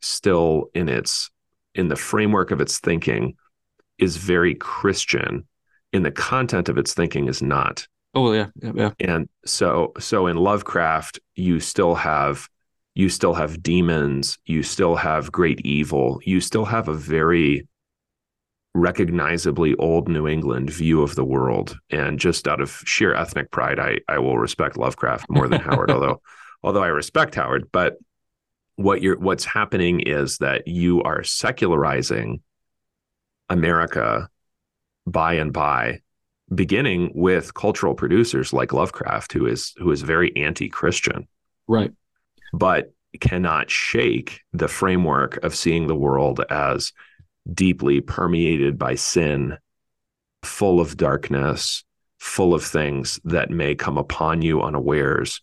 [0.00, 1.30] still in its
[1.74, 3.34] in the framework of its thinking
[3.98, 5.46] is very Christian.
[5.92, 7.86] In the content of its thinking is not.
[8.14, 8.90] oh yeah yeah, yeah.
[9.00, 12.48] And so so in Lovecraft, you still have
[12.94, 17.66] you still have demons, you still have great evil, you still have a very
[18.74, 21.78] recognizably old New England view of the world.
[21.90, 25.90] And just out of sheer ethnic pride, I, I will respect Lovecraft more than Howard,
[25.94, 26.20] although
[26.62, 27.70] although I respect Howard.
[27.72, 27.96] But
[28.76, 32.42] what you're what's happening is that you are secularizing
[33.48, 34.28] America
[35.06, 36.00] by and by,
[36.54, 41.28] beginning with cultural producers like Lovecraft, who is who is very anti-Christian.
[41.68, 41.92] Right.
[42.52, 46.92] But cannot shake the framework of seeing the world as
[47.52, 49.56] deeply permeated by sin,
[50.42, 51.84] full of darkness,
[52.18, 55.40] full of things that may come upon you unawares.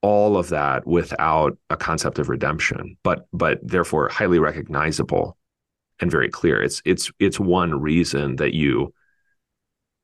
[0.00, 5.36] All of that without a concept of redemption, but but therefore highly recognizable
[6.00, 6.62] and very clear.
[6.62, 8.92] It's it's it's one reason that you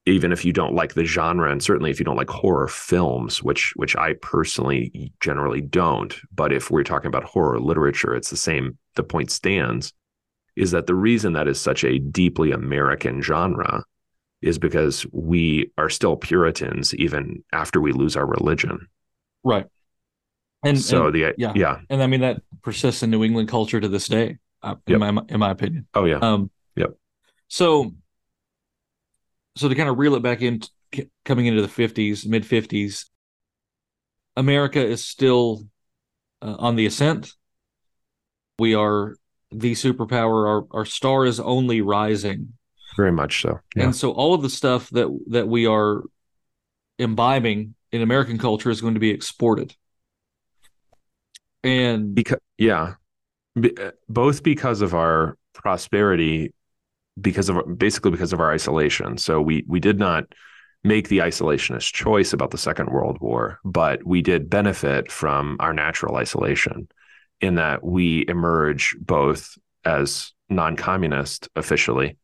[0.06, 3.42] even if you don't like the genre and certainly if you don't like horror films
[3.42, 8.36] which which I personally generally don't but if we're talking about horror literature it's the
[8.36, 9.94] same the point stands
[10.56, 13.84] is that the reason that is such a deeply American genre
[14.42, 18.86] is because we are still Puritans even after we lose our religion.
[19.42, 19.66] Right.
[20.62, 23.80] And so and, the yeah yeah, and I mean that persists in New England culture
[23.80, 25.00] to this day, in yep.
[25.00, 25.86] my in my opinion.
[25.94, 26.18] Oh yeah.
[26.18, 26.50] Um.
[26.76, 26.94] Yep.
[27.48, 27.94] So,
[29.56, 30.60] so to kind of reel it back in,
[31.24, 33.10] coming into the fifties, mid fifties,
[34.36, 35.66] America is still
[36.42, 37.32] uh, on the ascent.
[38.58, 39.16] We are
[39.50, 40.46] the superpower.
[40.46, 42.54] Our our star is only rising.
[42.96, 43.60] Very much so.
[43.74, 43.84] Yeah.
[43.84, 46.02] And so all of the stuff that that we are
[46.98, 49.74] imbibing in American culture is going to be exported.
[51.62, 52.94] And because yeah,
[53.58, 56.52] Be, uh, both because of our prosperity,
[57.20, 59.18] because of basically because of our isolation.
[59.18, 60.24] So we we did not
[60.82, 65.72] make the isolationist choice about the Second World War, but we did benefit from our
[65.72, 66.88] natural isolation
[67.40, 72.16] in that we emerge both as non-communist officially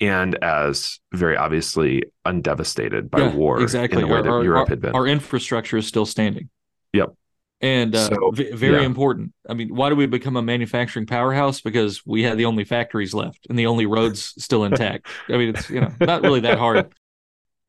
[0.00, 4.60] and as very obviously undevastated by yeah, war exactly in the way our, that Europe
[4.60, 4.94] our, had been.
[4.94, 6.48] Our infrastructure is still standing.
[6.92, 7.14] Yep.
[7.60, 8.86] And uh, so, v- very yeah.
[8.86, 9.32] important.
[9.48, 11.60] I mean, why do we become a manufacturing powerhouse?
[11.62, 15.06] Because we had the only factories left and the only roads still intact.
[15.28, 16.92] I mean, it's you know not really that hard.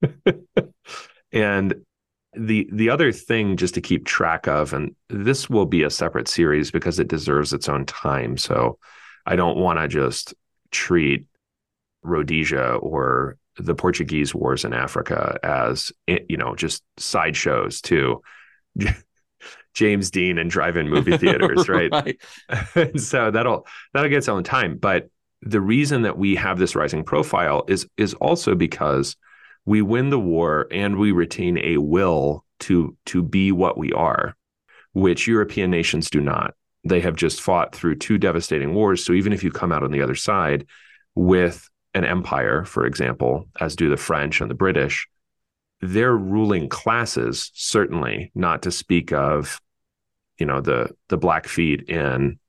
[1.32, 1.74] and
[2.38, 6.28] the the other thing just to keep track of and this will be a separate
[6.28, 8.78] series because it deserves its own time so
[9.26, 10.34] i don't want to just
[10.72, 11.26] treat
[12.04, 18.22] rhodesia or the portuguese wars in africa as you know just sideshows to
[19.78, 23.00] james dean and drive-in movie theaters right, right.
[23.00, 24.78] so that'll that'll get its own time.
[24.78, 25.10] But
[25.44, 29.16] the reason that we have this rising profile is is also because
[29.66, 34.36] we win the war and we retain a will to to be what we are
[34.94, 36.56] which european nations do not.
[36.84, 39.06] They have just fought through two devastating wars.
[39.06, 40.66] So even if you come out on the other side
[41.14, 45.08] with an empire for example as do the french and the british
[45.82, 49.60] their ruling classes certainly not to speak of
[50.38, 52.40] you know the the blackfeet in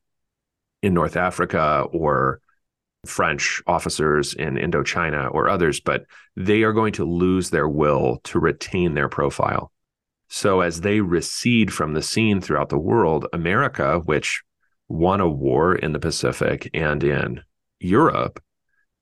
[0.82, 2.40] in north africa or
[3.06, 6.04] French officers in Indochina or others, but
[6.36, 9.72] they are going to lose their will to retain their profile.
[10.28, 14.42] So as they recede from the scene throughout the world, America, which
[14.88, 17.42] won a war in the Pacific and in
[17.80, 18.42] Europe,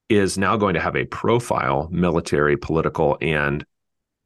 [0.09, 3.65] is now going to have a profile, military, political, and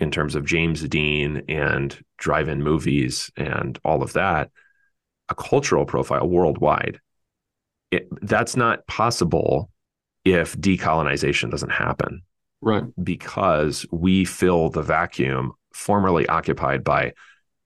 [0.00, 4.50] in terms of James Dean and drive in movies and all of that,
[5.28, 7.00] a cultural profile worldwide
[7.90, 9.70] it, that's not possible
[10.24, 12.22] if decolonization doesn't happen.
[12.60, 12.84] Right.
[13.02, 17.14] Because we fill the vacuum formerly occupied by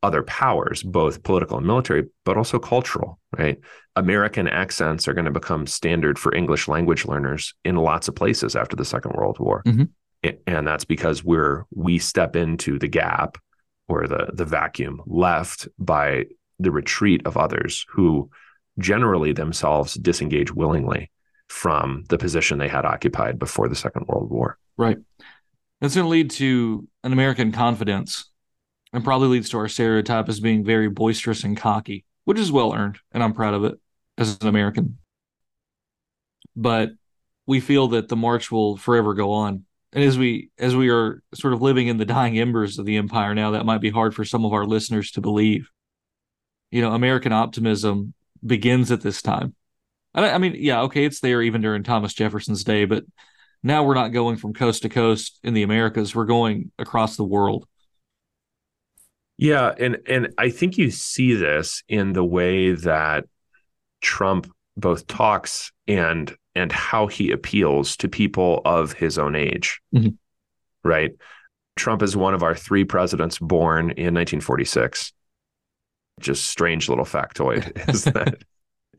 [0.02, 3.58] other powers, both political and military, but also cultural, right?
[3.96, 8.54] American accents are going to become standard for English language learners in lots of places
[8.54, 9.62] after the Second World War.
[9.66, 9.84] Mm-hmm.
[10.46, 13.38] And that's because we're we step into the gap
[13.88, 16.26] or the the vacuum left by
[16.58, 18.30] the retreat of others who
[18.78, 21.10] generally themselves disengage willingly
[21.48, 24.58] from the position they had occupied before the Second World War.
[24.76, 24.98] Right.
[25.80, 28.30] That's going to lead to an American confidence
[28.92, 32.72] and probably leads to our stereotype as being very boisterous and cocky, which is well
[32.72, 32.98] earned.
[33.12, 33.74] And I'm proud of it
[34.16, 34.98] as an American.
[36.56, 36.90] But
[37.46, 39.64] we feel that the march will forever go on.
[39.94, 42.96] And as we as we are sort of living in the dying embers of the
[42.96, 45.70] empire now, that might be hard for some of our listeners to believe.
[46.72, 48.12] You know, American optimism
[48.44, 49.54] begins at this time.
[50.12, 53.04] I, I mean, yeah, okay, it's there even during Thomas Jefferson's day, but
[53.62, 56.14] now we're not going from coast to coast in the Americas.
[56.14, 57.66] We're going across the world.
[59.36, 63.26] Yeah, and and I think you see this in the way that
[64.00, 69.80] Trump both talks and and how he appeals to people of his own age.
[69.94, 70.10] Mm-hmm.
[70.82, 71.12] Right?
[71.76, 75.12] Trump is one of our three presidents born in 1946.
[76.20, 78.42] Just strange little factoid is that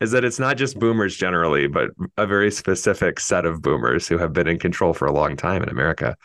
[0.02, 4.18] is that it's not just boomers generally, but a very specific set of boomers who
[4.18, 6.18] have been in control for a long time in America.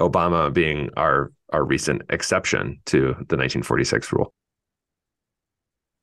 [0.00, 4.32] Obama being our our recent exception to the 1946 rule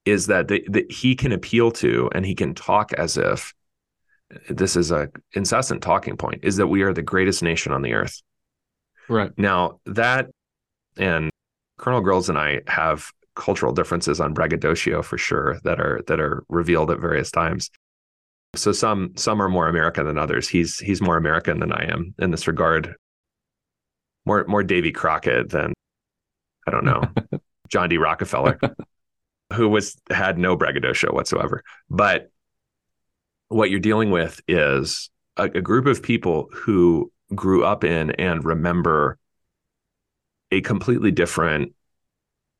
[0.06, 3.54] is that the, the, he can appeal to and he can talk as if
[4.50, 7.94] this is a incessant talking point is that we are the greatest nation on the
[7.94, 8.22] earth.
[9.08, 9.32] Right.
[9.38, 10.30] Now that
[10.98, 11.30] and
[11.78, 16.44] colonel grills and i have cultural differences on braggadocio for sure that are that are
[16.50, 17.70] revealed at various times.
[18.56, 20.48] So some some are more american than others.
[20.48, 22.96] He's he's more american than i am in this regard.
[24.26, 25.74] More more davy crockett than
[26.68, 27.04] i don't know
[27.70, 27.98] john d.
[27.98, 28.60] Rockefeller
[29.54, 31.64] who was had no braggadocio whatsoever.
[31.90, 32.32] But
[33.50, 38.44] what you're dealing with is a, a group of people who grew up in and
[38.44, 39.18] remember
[40.52, 41.74] a completely different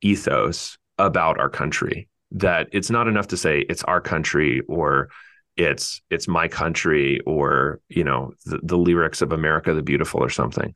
[0.02, 5.08] ethos about our country that it's not enough to say it's our country or
[5.56, 10.28] it's it's my country or you know the, the lyrics of america the beautiful or
[10.28, 10.74] something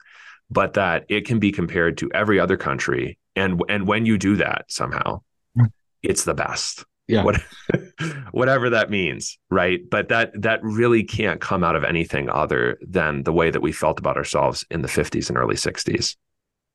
[0.51, 4.37] but that it can be compared to every other country and and when you do
[4.37, 5.20] that somehow
[5.57, 5.70] mm.
[6.03, 6.85] it's the best.
[7.11, 7.25] Yeah.
[7.25, 7.40] What,
[8.33, 9.81] whatever that means, right?
[9.88, 13.73] But that that really can't come out of anything other than the way that we
[13.73, 16.16] felt about ourselves in the 50s and early 60s.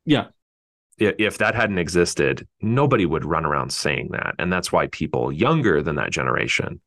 [0.05, 0.27] Yeah.
[0.97, 4.35] If that hadn't existed, nobody would run around saying that.
[4.39, 6.79] And that's why people younger than that generation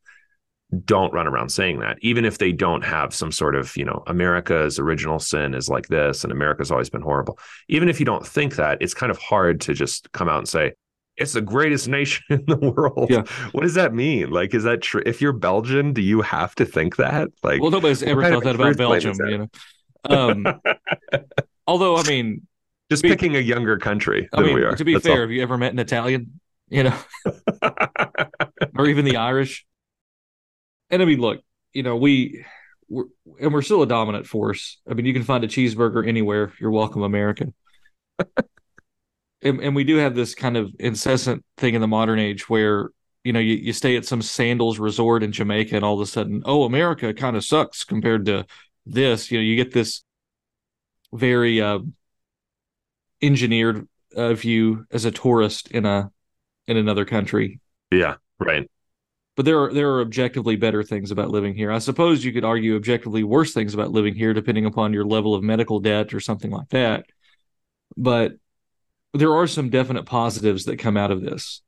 [0.85, 4.03] don't run around saying that, even if they don't have some sort of, you know,
[4.07, 7.39] America's original sin is like this and America's always been horrible.
[7.69, 10.49] Even if you don't think that, it's kind of hard to just come out and
[10.49, 10.73] say,
[11.19, 13.11] it's the greatest nation in the world.
[13.11, 13.25] Yeah.
[13.53, 14.31] What does that mean?
[14.31, 15.03] Like, is that true?
[15.05, 17.29] If you're Belgian, do you have to think that?
[17.43, 19.49] Like, well, nobody's ever thought that about Belgium, you know.
[20.05, 20.47] Um,
[21.67, 22.47] although, I mean,
[22.91, 24.77] just be, picking a younger country I mean, we are.
[24.77, 25.21] To be That's fair, all.
[25.23, 26.41] have you ever met an Italian?
[26.71, 26.99] You know,
[28.77, 29.67] or even the Irish?
[30.91, 31.41] And I mean, look,
[31.73, 32.45] you know, we
[32.91, 33.05] we're,
[33.41, 34.79] and we're still a dominant force.
[34.89, 36.53] I mean, you can find a cheeseburger anywhere.
[36.61, 37.55] You're welcome, American
[39.43, 42.91] and, and we do have this kind of incessant thing in the modern age where
[43.25, 46.07] you know you, you stay at some sandals resort in jamaica and all of a
[46.07, 48.45] sudden oh america kind of sucks compared to
[48.89, 49.31] this.
[49.31, 50.03] You know you get this
[51.13, 51.81] very uh,
[53.23, 56.11] engineered uh, view as a tourist in a
[56.67, 57.61] in another country.
[57.91, 58.69] Yeah right.
[59.37, 61.71] But there are there are objectively better things about living here.
[61.71, 65.35] I suppose you could argue objectively worse things about living here depending upon your level
[65.35, 67.07] of medical debt or something like that.
[67.97, 68.33] But
[69.15, 71.63] there are some definite positives that come out of this.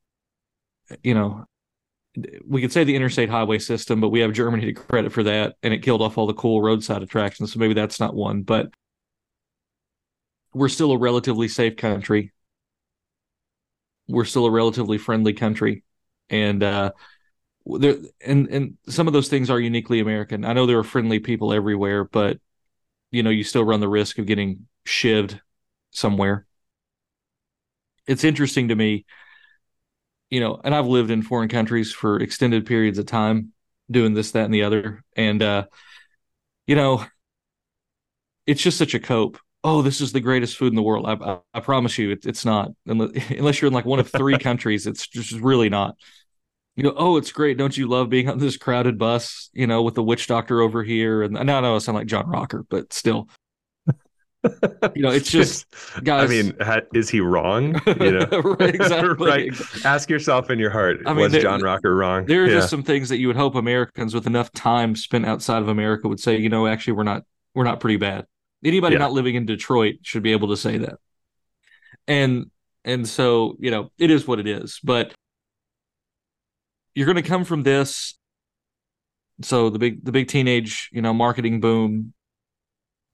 [1.02, 1.46] You know,
[2.46, 5.56] we could say the interstate highway system, but we have Germany to credit for that,
[5.62, 7.52] and it killed off all the cool roadside attractions.
[7.52, 8.70] So maybe that's not one, but
[10.52, 12.32] we're still a relatively safe country.
[14.08, 15.84] We're still a relatively friendly country,
[16.28, 16.92] and uh,
[17.64, 20.44] there and and some of those things are uniquely American.
[20.44, 22.38] I know there are friendly people everywhere, but
[23.12, 25.40] you know you still run the risk of getting shivved
[25.92, 26.48] somewhere
[28.10, 29.04] it's interesting to me,
[30.30, 33.52] you know, and I've lived in foreign countries for extended periods of time
[33.88, 35.04] doing this, that, and the other.
[35.16, 35.66] And, uh,
[36.66, 37.04] you know,
[38.48, 39.38] it's just such a cope.
[39.62, 41.06] Oh, this is the greatest food in the world.
[41.06, 42.70] I, I, I promise you, it, it's not.
[42.86, 45.94] Unless you're in like one of three countries, it's just really not.
[46.74, 47.58] You know, oh, it's great.
[47.58, 50.82] Don't you love being on this crowded bus, you know, with the witch doctor over
[50.82, 51.22] here?
[51.22, 53.28] And now I know I sound like John Rocker, but still,
[54.94, 55.66] you know, it's just
[56.02, 56.30] guys.
[56.30, 56.56] I mean,
[56.94, 57.80] is he wrong?
[57.86, 58.26] You know,
[58.58, 59.28] right, exactly.
[59.28, 59.84] right.
[59.84, 62.24] Ask yourself in your heart: I mean, Was there, John Rocker wrong?
[62.24, 62.54] There are yeah.
[62.54, 66.08] just some things that you would hope Americans with enough time spent outside of America
[66.08, 66.38] would say.
[66.38, 67.24] You know, actually, we're not
[67.54, 68.26] we're not pretty bad.
[68.64, 69.00] Anybody yeah.
[69.00, 70.98] not living in Detroit should be able to say that.
[72.08, 72.50] And
[72.84, 74.80] and so you know, it is what it is.
[74.82, 75.12] But
[76.94, 78.16] you're going to come from this.
[79.42, 82.14] So the big the big teenage you know marketing boom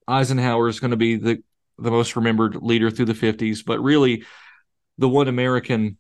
[0.09, 1.43] Eisenhower is going to be the
[1.79, 4.25] the most remembered leader through the 50s, but really
[4.97, 5.99] the one American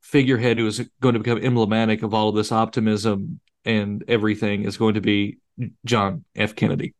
[0.00, 4.76] figurehead who is going to become emblematic of all of this optimism and everything is
[4.76, 5.38] going to be
[5.84, 6.54] John F.
[6.54, 6.94] Kennedy.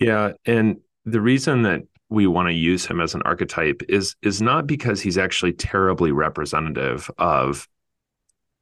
[0.00, 4.40] Yeah, and the reason that we want to use him as an archetype is is
[4.40, 7.68] not because he's actually terribly representative of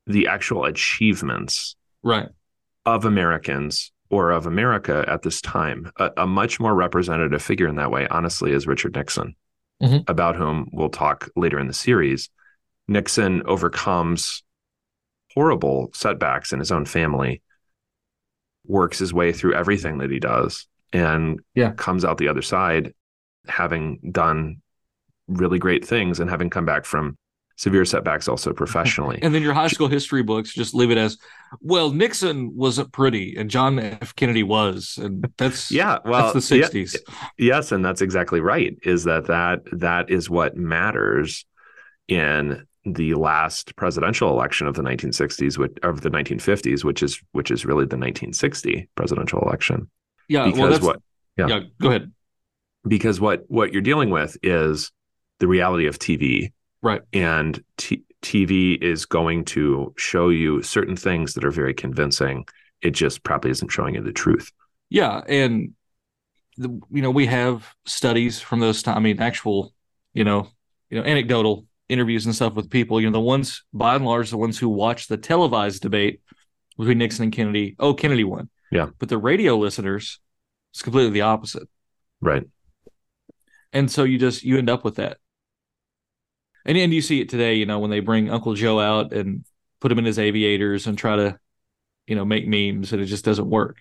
[0.07, 2.29] the actual achievements right
[2.87, 5.91] of Americans or of America at this time.
[5.99, 9.37] A, a, much more representative figure in that way, honestly, is Richard Nixon.
[9.83, 9.99] mm-hmm.
[10.09, 12.29] about whom we'll talk later in the series,
[12.89, 14.43] Nixon overcomes
[15.35, 17.41] horrible setbacks in his own family,
[18.67, 21.71] works his way through everything that he does, and yeah.
[21.73, 22.93] comes out the other side
[23.47, 24.61] having done
[25.29, 27.17] really great things and having come back from
[27.61, 29.19] severe setbacks also professionally.
[29.23, 31.19] And then your high school history books just leave it as,
[31.61, 34.15] well, Nixon wasn't pretty and John F.
[34.17, 34.99] Kennedy was.
[35.01, 36.95] And that's yeah, well, that's the 60s.
[36.95, 38.77] Yeah, yes, and that's exactly right.
[38.83, 41.45] Is that that that is what matters
[42.09, 47.51] in the last presidential election of the 1960s which, of the 1950s which is which
[47.51, 49.89] is really the 1960 presidential election
[50.27, 51.03] yeah because well, what
[51.37, 51.47] yeah.
[51.47, 52.11] yeah go ahead
[52.89, 54.91] because what what you're dealing with is
[55.41, 56.53] the reality of tv
[56.83, 62.45] right and t- tv is going to show you certain things that are very convincing
[62.83, 64.51] it just probably isn't showing you the truth
[64.89, 65.73] yeah and
[66.57, 69.73] the, you know we have studies from those time i mean actual
[70.13, 70.49] you know
[70.91, 74.31] you know anecdotal interviews and stuff with people, you know, the ones by and large,
[74.31, 76.23] the ones who watched the televised debate
[76.79, 78.49] between Nixon and Kennedy, oh, Kennedy won.
[78.71, 78.87] Yeah.
[78.99, 80.21] But the radio listeners,
[80.73, 81.69] it's completely the opposite.
[82.21, 82.45] Right.
[83.73, 85.19] And so you just you end up with that.
[86.65, 89.45] And and you see it today, you know, when they bring Uncle Joe out and
[89.81, 91.39] put him in his aviators and try to,
[92.07, 93.79] you know, make memes and it just doesn't work.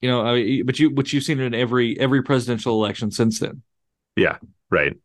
[0.00, 3.40] You know, I, but you but you've seen it in every every presidential election since
[3.40, 3.62] then.
[4.16, 4.38] Yeah,
[4.70, 4.96] right.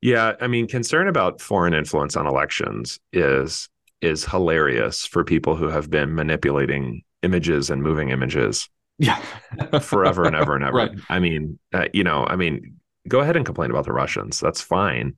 [0.00, 3.68] Yeah, I mean, concern about foreign influence on elections is
[4.00, 8.68] is hilarious for people who have been manipulating images and moving images.
[8.98, 9.16] Yeah,
[9.80, 10.76] forever and ever and ever.
[10.76, 10.90] Right.
[11.08, 14.40] I mean, uh, you know, I mean, go ahead and complain about the Russians.
[14.40, 15.14] That's fine,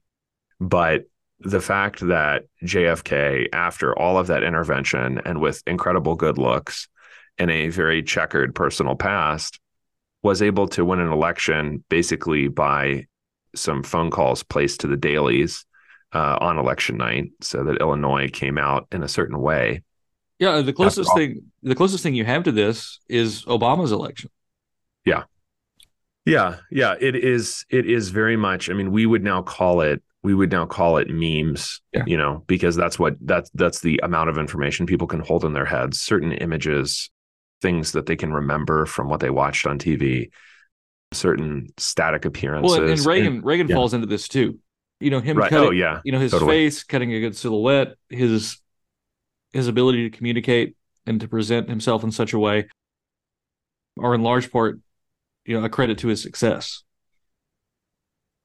[0.61, 1.05] but
[1.41, 6.89] the fact that JFK, after all of that intervention and with incredible good looks
[7.39, 9.61] and a very checkered personal past,
[10.23, 13.05] was able to win an election basically by
[13.55, 15.67] some phone calls placed to the dailies
[16.13, 19.83] uh, on election night so that Illinois came out in a certain way.
[20.39, 24.31] Yeah, the closest thing the closest thing you have to this is Obama's election.
[25.05, 25.25] Yeah.
[26.25, 30.03] Yeah, yeah, it is it is very much I mean we would now call it
[30.25, 32.03] we would now call it memes, yeah.
[32.07, 35.53] you know, because that's what that's that's the amount of information people can hold in
[35.53, 37.11] their heads, certain images,
[37.61, 40.31] things that they can remember from what they watched on TV
[41.13, 42.79] certain static appearances.
[42.79, 43.77] Well, and Reagan and, Reagan yeah.
[43.77, 44.59] falls into this too.
[44.99, 45.51] You know him right.
[45.51, 46.01] cutting, oh, yeah.
[46.05, 46.51] you know his totally.
[46.51, 48.59] face, cutting a good silhouette, his
[49.53, 50.75] his ability to communicate
[51.07, 52.67] and to present himself in such a way
[54.01, 54.81] are in large part,
[55.45, 56.83] you know, a credit to his success.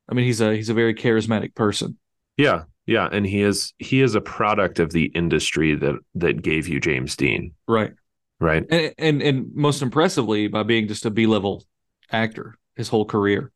[0.10, 1.98] I mean, he's a he's a very charismatic person.
[2.38, 6.68] Yeah, yeah, and he is he is a product of the industry that that gave
[6.68, 7.54] you James Dean.
[7.68, 7.94] Right.
[8.40, 8.66] Right.
[8.70, 11.66] And and, and most impressively by being just a B level
[12.12, 13.52] actor his whole career.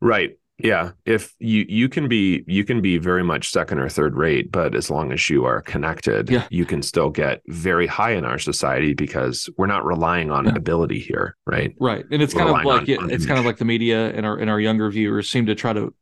[0.00, 0.38] Right.
[0.58, 0.92] Yeah.
[1.04, 4.74] If you you can be you can be very much second or third rate, but
[4.74, 6.46] as long as you are connected, yeah.
[6.50, 10.54] you can still get very high in our society because we're not relying on yeah.
[10.56, 11.74] ability here, right?
[11.78, 12.04] Right.
[12.10, 13.26] And it's we're kind of like on, on it's image.
[13.26, 15.94] kind of like the media and our and our younger viewers seem to try to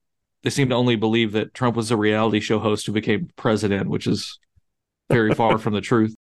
[0.45, 3.89] they seem to only believe that Trump was a reality show host who became president,
[3.89, 4.39] which is
[5.11, 6.15] very far from the truth.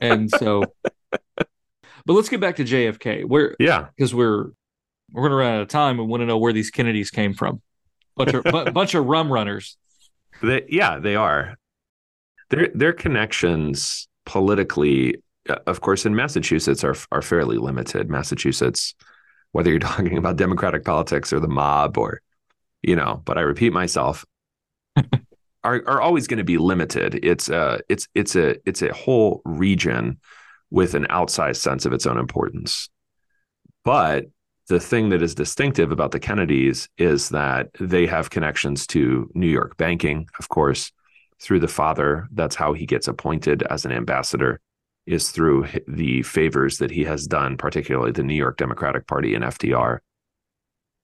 [0.00, 0.64] And so
[2.06, 3.24] but let's get back to JFK.
[3.24, 4.48] Where yeah, because we're
[5.14, 7.34] we're going to run out of time and want to know where these Kennedys came
[7.34, 7.62] from.
[8.16, 9.76] Bunch of b- bunch of rum runners.
[10.42, 11.56] They, yeah, they are.
[12.50, 18.10] Their their connections politically, uh, of course, in Massachusetts are are fairly limited.
[18.10, 18.94] Massachusetts,
[19.52, 22.20] whether you're talking about democratic politics or the mob or,
[22.82, 24.24] you know, but I repeat myself,
[24.96, 27.20] are are always going to be limited.
[27.22, 30.18] It's uh it's it's a it's a whole region
[30.70, 32.88] with an outsized sense of its own importance.
[33.84, 34.26] But
[34.68, 39.48] the thing that is distinctive about the Kennedys is that they have connections to New
[39.48, 40.90] York banking, of course,
[41.40, 42.28] through the father.
[42.32, 44.60] That's how he gets appointed as an ambassador,
[45.06, 49.44] is through the favors that he has done, particularly the New York Democratic Party and
[49.44, 49.98] FDR,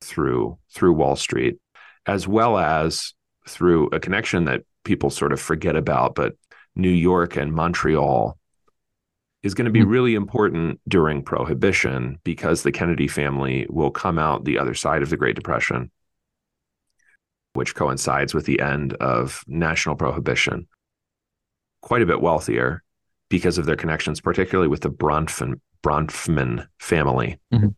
[0.01, 1.59] through through Wall Street,
[2.07, 3.13] as well as
[3.47, 6.35] through a connection that people sort of forget about, but
[6.75, 8.39] New York and Montreal
[9.43, 9.89] is going to be hmm.
[9.89, 15.11] really important during Prohibition because the Kennedy family will come out the other side of
[15.11, 15.91] the Great Depression,
[17.55, 20.69] which coincides with the end of national prohibition.
[21.81, 22.83] Quite a bit wealthier
[23.31, 27.69] because of their connections, particularly with the Bronfman, Bronfman family, mm-hmm.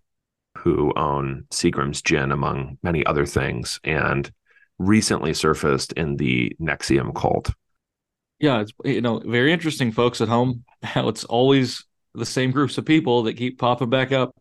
[0.59, 4.33] who own Seagram's Gin, among many other things, and
[4.79, 7.53] recently surfaced in the NXIVM cult
[8.43, 10.65] yeah, it's you know very interesting, folks at home.
[10.83, 14.35] How it's always the same groups of people that keep popping back up.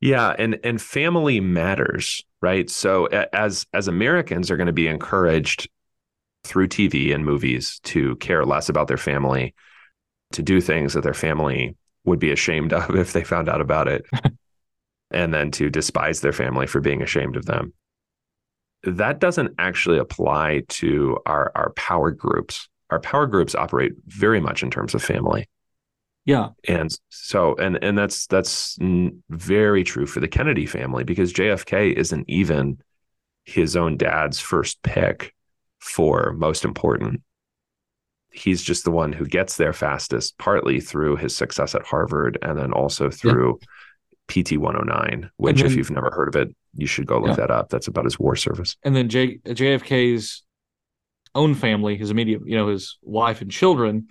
[0.00, 2.68] Yeah, and and family matters right?
[2.70, 5.68] So as as Americans are going to be encouraged
[6.44, 9.54] through TV and movies to care less about their family,
[10.32, 13.88] to do things that their family would be ashamed of if they found out about
[13.88, 14.04] it,
[15.10, 17.72] and then to despise their family for being ashamed of them.
[18.84, 22.68] That doesn't actually apply to our our power groups.
[22.90, 25.48] Our power groups operate very much in terms of family.
[26.24, 26.50] Yeah.
[26.66, 28.76] And so and and that's that's
[29.30, 32.78] very true for the Kennedy family because JFK isn't even
[33.44, 35.34] his own dad's first pick
[35.78, 37.22] for most important.
[38.30, 42.58] He's just the one who gets there fastest, partly through his success at Harvard and
[42.58, 43.58] then also through
[44.28, 44.42] yeah.
[44.42, 47.36] PT 109, which, then, if you've never heard of it, you should go look yeah.
[47.36, 47.70] that up.
[47.70, 48.76] That's about his war service.
[48.82, 50.42] And then J- JFK's
[51.38, 54.08] own family, his immediate, you know, his wife and children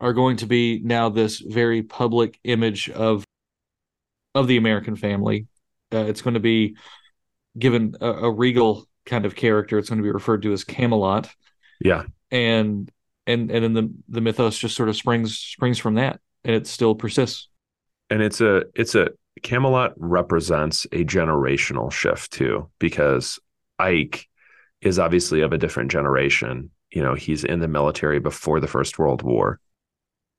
[0.00, 3.24] are going to be now this very public image of
[4.34, 5.46] of the American family.
[5.92, 6.76] Uh, it's going to be
[7.58, 9.78] given a, a, regal kind of character.
[9.78, 11.30] It's going to be referred to as Camelot.
[11.80, 12.90] Yeah, and
[13.26, 16.66] and and then the the mythos just sort of springs springs from that, and it
[16.66, 17.48] still persists.
[18.10, 19.10] And it's a it's a
[19.42, 23.38] Camelot represents a generational shift too, because
[23.78, 24.28] Ike
[24.80, 26.70] is obviously of a different generation.
[26.92, 29.60] You know, he's in the military before the First World War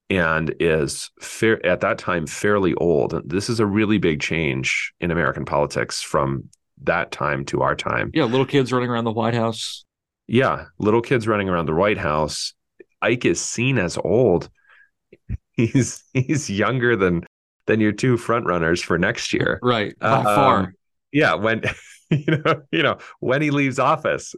[0.10, 3.22] and is fair at that time fairly old.
[3.26, 6.50] This is a really big change in American politics from
[6.84, 8.12] that time to our time.
[8.14, 9.86] Yeah, little kids running around the White House.
[10.28, 12.54] Yeah, little kids running around the White House.
[13.02, 14.50] Ike is seen as old.
[15.52, 17.26] He's he's younger than
[17.66, 19.60] than your two front runners for next year.
[19.62, 19.94] Right.
[20.00, 20.74] By um, far.
[21.12, 21.64] Yeah, when
[22.10, 24.36] you know, you know, when he leaves office.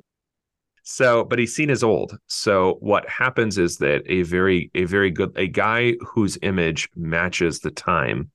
[0.84, 2.18] So, but he's seen as old.
[2.28, 7.60] So what happens is that a very, a very good, a guy whose image matches
[7.60, 8.32] the time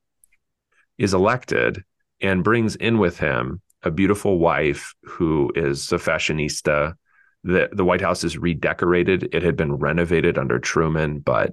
[0.97, 1.83] is elected
[2.21, 6.95] and brings in with him a beautiful wife who is a fashionista.
[7.45, 9.29] The, the White House is redecorated.
[9.33, 11.53] It had been renovated under Truman, but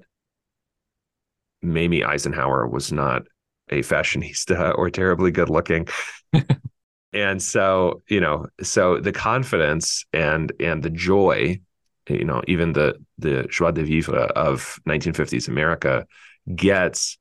[1.61, 3.23] Mamie Eisenhower was not
[3.69, 5.87] a fashionista or terribly good looking.
[7.13, 11.59] and so you know so the confidence and and the joy
[12.09, 16.05] you know even the the joie de vivre of 1950s america
[16.55, 17.17] gets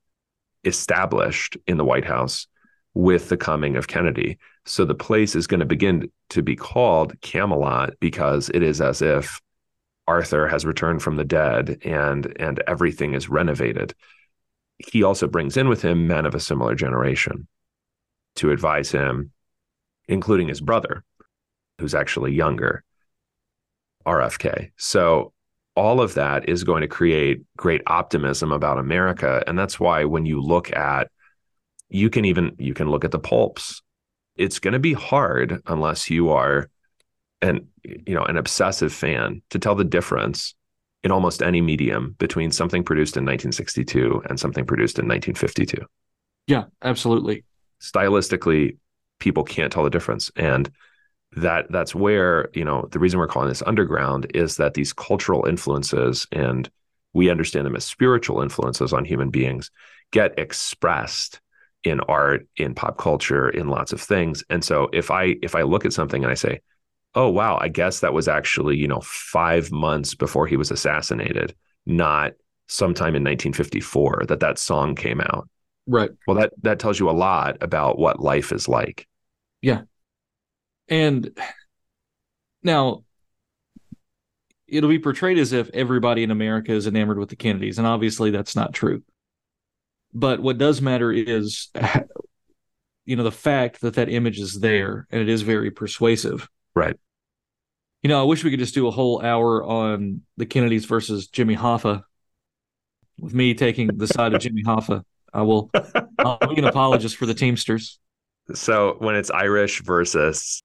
[0.65, 2.47] established in the white house
[2.95, 4.39] with the coming of kennedy.
[4.65, 9.03] So the place is going to begin to be called camelot because it is as
[9.03, 9.41] if
[10.07, 13.95] arthur has returned from the dead and and everything is renovated.
[14.79, 17.47] He also brings in with him men of a similar generation
[18.37, 19.32] to advise him
[20.09, 21.05] including his brother,
[21.79, 22.83] who's actually younger,
[24.07, 24.71] RFK.
[24.77, 25.33] So
[25.75, 29.43] all of that is going to create great optimism about America.
[29.47, 31.11] And that's why when you look at,
[31.89, 33.83] you can even, you can look at the pulps.
[34.37, 36.71] It's going to be hard unless you are
[37.41, 40.55] an, you know, an obsessive fan to tell the difference
[41.03, 45.85] in almost any medium between something produced in 1962 and something produced in 1952.
[46.47, 47.45] Yeah, absolutely.
[47.81, 48.77] Stylistically,
[49.23, 50.33] people can't tell the difference.
[50.35, 50.71] And
[51.37, 55.47] that that's where you know the reason we're calling this underground is that these cultural
[55.47, 56.69] influences and
[57.15, 59.71] we understand them as spiritual influences on human beings
[60.11, 61.41] get expressed
[61.85, 64.45] in art in pop culture in lots of things.
[64.51, 66.61] And so if i if i look at something and i say
[67.15, 71.55] oh wow i guess that was actually you know 5 months before he was assassinated
[71.87, 72.33] not
[72.69, 75.49] sometime in 1954 that that song came out.
[75.87, 76.11] Right.
[76.27, 79.07] Well that that tells you a lot about what life is like
[79.63, 79.83] yeah.
[80.89, 81.31] And
[82.63, 83.05] now
[84.69, 88.31] it'll be portrayed as if everybody in America is enamored with the Kennedys, and obviously
[88.31, 89.03] that's not true.
[90.13, 91.69] But what does matter is,
[93.05, 96.49] you know, the fact that that image is there and it is very persuasive.
[96.75, 96.97] Right.
[98.03, 101.29] You know, I wish we could just do a whole hour on the Kennedys versus
[101.29, 102.03] Jimmy Hoffa,
[103.21, 105.05] with me taking the side of Jimmy Hoffa.
[105.33, 105.71] I will.
[106.19, 108.01] I'll be an apologist for the Teamsters.
[108.55, 110.63] So when it's Irish versus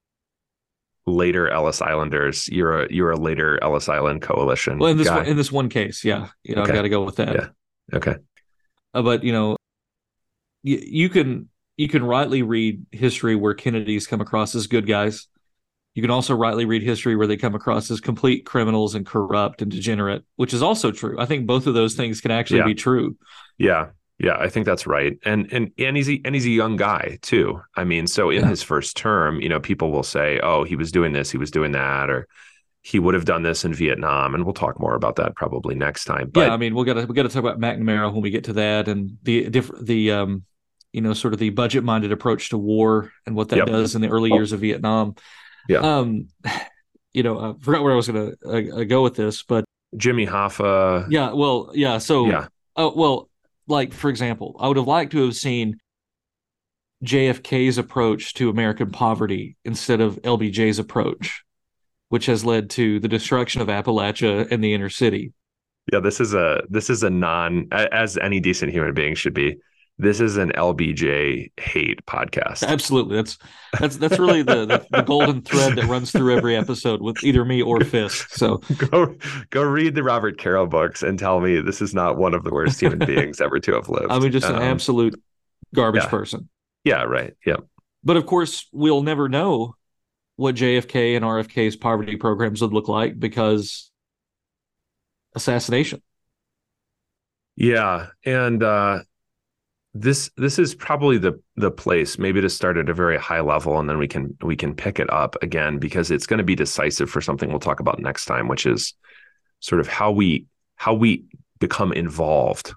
[1.06, 4.78] later Ellis Islanders, you're a you're a later Ellis Island coalition.
[4.78, 6.72] Well, in this one, in this one case, yeah, you know, okay.
[6.72, 7.34] I've got to go with that.
[7.34, 7.48] Yeah.
[7.94, 8.16] Okay.
[8.94, 9.56] Uh, but you know,
[10.62, 15.28] you, you can you can rightly read history where Kennedys come across as good guys.
[15.94, 19.62] You can also rightly read history where they come across as complete criminals and corrupt
[19.62, 21.18] and degenerate, which is also true.
[21.18, 22.66] I think both of those things can actually yeah.
[22.66, 23.16] be true.
[23.56, 23.86] Yeah.
[24.18, 25.16] Yeah, I think that's right.
[25.24, 27.60] And and and he's a, and he's a young guy too.
[27.76, 28.48] I mean, so in yeah.
[28.48, 31.50] his first term, you know, people will say, "Oh, he was doing this, he was
[31.50, 32.26] doing that," or
[32.82, 36.04] he would have done this in Vietnam, and we'll talk more about that probably next
[36.04, 36.30] time.
[36.32, 38.30] But, yeah, I mean, we got to we got to talk about McNamara when we
[38.30, 40.44] get to that, and the different the um
[40.92, 43.66] you know, sort of the budget minded approach to war and what that Yep.
[43.66, 45.14] does in the early years of Vietnam.
[45.68, 45.78] Yeah.
[45.78, 46.28] Um,
[47.12, 49.64] you know, I forgot where I was going to uh, go with this, but
[49.96, 51.06] Jimmy Hoffa.
[51.10, 51.98] yeah, well, yeah.
[51.98, 52.48] So, Yeah.
[52.76, 53.28] oh, well,
[53.68, 55.78] like for example, I would have liked to have seen
[57.04, 61.44] JFK's approach to American poverty instead of LBJ's approach,
[62.08, 65.32] which has led to the destruction of Appalachia and the inner city.
[65.92, 69.56] Yeah, this is a this is a non as any decent human being should be.
[70.00, 72.62] This is an LBJ hate podcast.
[72.62, 73.36] Absolutely, that's
[73.80, 77.44] that's that's really the, the the golden thread that runs through every episode with either
[77.44, 78.30] me or Fisk.
[78.30, 78.58] So
[78.90, 79.16] Go
[79.50, 82.52] go read the Robert Caro books and tell me this is not one of the
[82.52, 84.10] worst human beings ever to have lived.
[84.10, 85.20] I mean, just an Um, absolute
[85.74, 86.08] garbage yeah.
[86.08, 86.48] person.
[86.84, 87.34] Yeah, right.
[87.44, 87.56] Yeah.
[88.04, 89.74] But of course, we'll never know
[90.36, 93.90] what JFK and RFK's poverty programs would look like because
[95.34, 96.02] assassination.
[97.56, 99.00] Yeah, and uh,
[99.94, 103.78] this this is probably the the place maybe to start at a very high level,
[103.78, 106.54] and then we can we can pick it up again because it's going to be
[106.54, 108.94] decisive for something we'll talk about next time, which is
[109.60, 111.24] sort of how we how we
[111.58, 112.74] become involved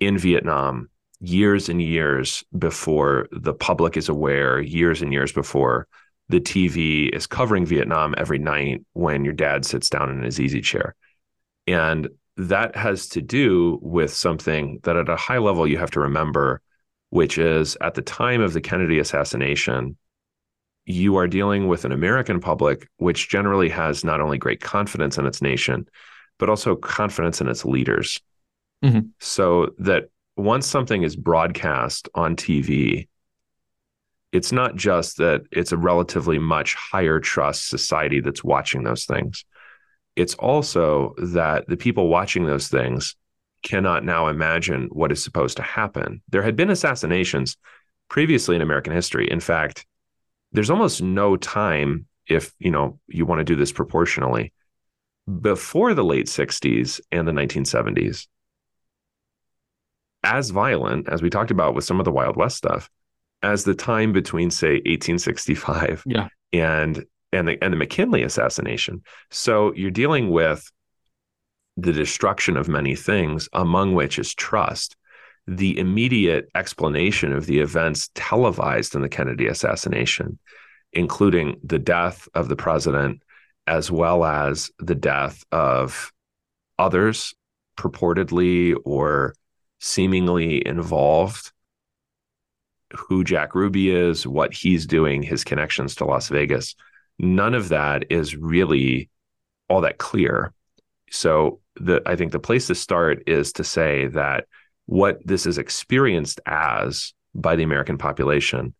[0.00, 0.88] in Vietnam
[1.20, 5.88] years and years before the public is aware, years and years before
[6.28, 10.60] the TV is covering Vietnam every night when your dad sits down in his easy
[10.60, 10.94] chair.
[11.66, 16.00] And that has to do with something that at a high level you have to
[16.00, 16.60] remember,
[17.10, 19.96] which is at the time of the Kennedy assassination,
[20.84, 25.26] you are dealing with an American public which generally has not only great confidence in
[25.26, 25.88] its nation,
[26.38, 28.20] but also confidence in its leaders.
[28.84, 29.10] Mhm.
[29.18, 33.08] So that once something is broadcast on TV,
[34.32, 39.44] it's not just that it's a relatively much higher trust society that's watching those things
[40.16, 43.14] it's also that the people watching those things
[43.62, 46.22] cannot now imagine what is supposed to happen.
[46.28, 47.56] There had been assassinations
[48.08, 49.30] previously in American history.
[49.30, 49.86] In fact,
[50.52, 54.52] there's almost no time if, you know, you want to do this proportionally
[55.40, 58.26] before the late 60s and the 1970s
[60.22, 62.88] as violent as we talked about with some of the Wild West stuff
[63.42, 66.28] as the time between say 1865 Yeah.
[66.52, 69.02] and and the and the McKinley assassination.
[69.30, 70.70] So you're dealing with
[71.76, 74.96] the destruction of many things, among which is trust.
[75.46, 80.38] The immediate explanation of the events televised in the Kennedy assassination,
[80.92, 83.22] including the death of the president,
[83.66, 86.12] as well as the death of
[86.78, 87.34] others
[87.76, 89.34] purportedly or
[89.78, 91.52] seemingly involved,
[92.92, 96.74] who Jack Ruby is, what he's doing, his connections to Las Vegas
[97.18, 99.10] none of that is really
[99.68, 100.52] all that clear.
[101.10, 104.46] So the I think the place to start is to say that
[104.86, 108.74] what this is experienced as by the American population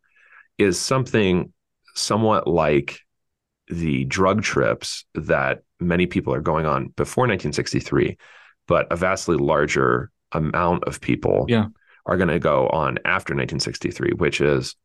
[0.59, 1.53] is something
[1.95, 3.01] somewhat like
[3.69, 8.17] the drug trips that many people are going on before 1963,
[8.69, 11.67] but a vastly larger amount of people Yeah.
[12.07, 14.77] are going to go on after 1963, which is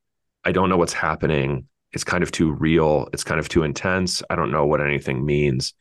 [0.44, 3.08] I don't know what's happening it's kind of too real.
[3.14, 4.24] It's kind of too intense.
[4.30, 5.74] I don't know what anything means.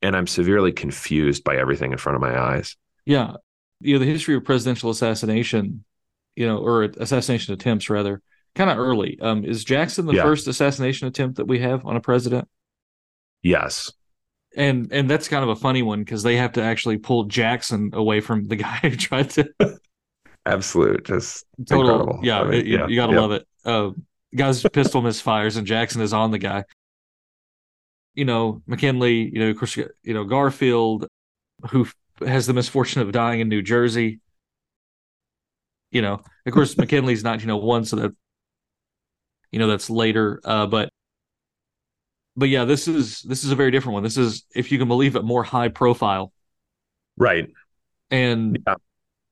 [0.00, 2.76] And I'm severely confused by everything in front of my eyes.
[3.04, 3.34] Yeah.
[3.80, 5.84] You know, the history of presidential assassination,
[6.36, 8.22] you know, or assassination attempts rather,
[8.54, 9.18] kind of early.
[9.20, 10.22] Um, is Jackson the Yeah.
[10.22, 12.48] first assassination attempt that we have on a president?
[13.42, 13.92] Yes.
[14.56, 17.90] And and that's kind of a funny one because they have to actually pull Jackson
[17.92, 19.48] away from the guy who tried to
[20.46, 21.04] Absolute.
[21.04, 21.82] Just total.
[21.90, 22.20] incredible.
[22.22, 23.20] Yeah, I mean, it- you, yeah, you gotta yeah.
[23.20, 23.46] love it.
[23.64, 23.90] Uh,
[24.34, 26.64] guy's pistol misfires and Jackson is on the guy.
[28.14, 29.30] You know, McKinley.
[29.32, 31.06] You know, of course, you know Garfield,
[31.70, 31.86] who
[32.26, 34.20] has the misfortune of dying in New Jersey.
[35.90, 38.12] You know, of course, McKinley's 1901, so that
[39.52, 40.40] you know that's later.
[40.44, 40.90] Uh, but
[42.36, 44.02] but yeah, this is this is a very different one.
[44.02, 46.32] This is, if you can believe it, more high profile,
[47.16, 47.48] Right.
[48.10, 48.74] and Yeah.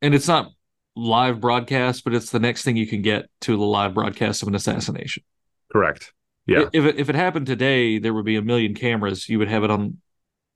[0.03, 0.53] and it's not
[0.97, 4.49] live broadcast, but it's the next thing you can get to the live broadcast of
[4.49, 5.23] an assassination.
[5.71, 6.13] Correct.
[6.47, 6.69] Yeah.
[6.73, 9.29] If it if it happened today, there would be a million cameras.
[9.29, 9.99] You would have it on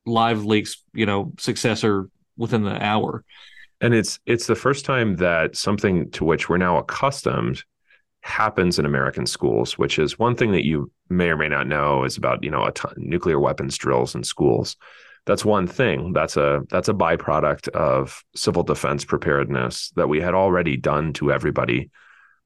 [0.07, 3.25] live leaks, you know, successor within the hour.
[3.81, 7.65] And it's it's the first time that something to which we're now accustomed
[8.23, 12.05] happens in American schools, which is one thing that you may or may not know
[12.05, 14.77] is about, you know, a ton, nuclear weapons drills in schools.
[15.27, 16.13] That's one thing.
[16.13, 21.33] That's a that's a byproduct of civil defense preparedness that we had already done to
[21.33, 21.91] everybody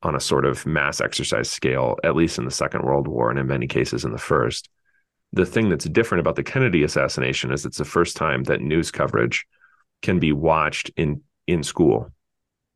[0.02, 3.38] on a sort of mass exercise scale, at least in the Second World War and
[3.38, 4.68] in many cases in the first.
[5.32, 8.90] The thing that's different about the Kennedy assassination is it's the first time that news
[8.90, 9.46] coverage
[10.02, 12.10] can be watched in in school.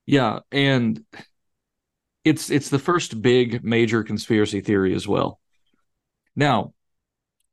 [0.07, 1.05] Yeah, and
[2.25, 5.41] it's it's the first big major conspiracy theory as well.
[6.35, 6.73] Now,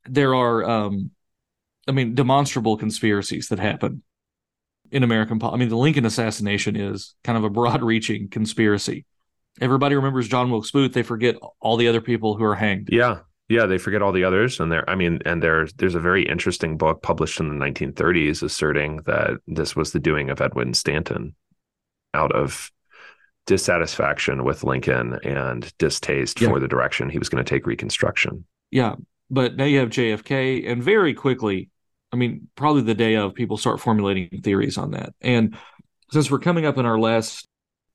[0.05, 1.11] there are um
[1.87, 4.03] I mean demonstrable conspiracies that happen
[4.91, 5.55] in American politics.
[5.55, 9.05] I mean the Lincoln assassination is kind of a broad-reaching conspiracy.
[9.61, 12.89] Everybody remembers John Wilkes Booth, they forget all the other people who are hanged.
[12.91, 13.19] Yeah.
[13.47, 14.89] Yeah, they forget all the others, and there.
[14.89, 19.37] I mean, and there's there's a very interesting book published in the 1930s asserting that
[19.45, 21.35] this was the doing of Edwin Stanton,
[22.15, 22.71] out of
[23.45, 26.47] dissatisfaction with Lincoln and distaste yeah.
[26.47, 28.45] for the direction he was going to take Reconstruction.
[28.71, 28.95] Yeah,
[29.29, 31.69] but now you have JFK, and very quickly,
[32.15, 35.13] I mean, probably the day of, people start formulating theories on that.
[35.19, 35.57] And
[36.11, 37.45] since we're coming up in our last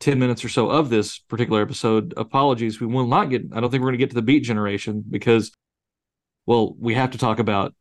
[0.00, 3.70] 10 minutes or so of this particular episode, apologies, we will not get, I don't
[3.70, 5.52] think we're going to get to the beat generation because,
[6.44, 7.74] well, we have to talk about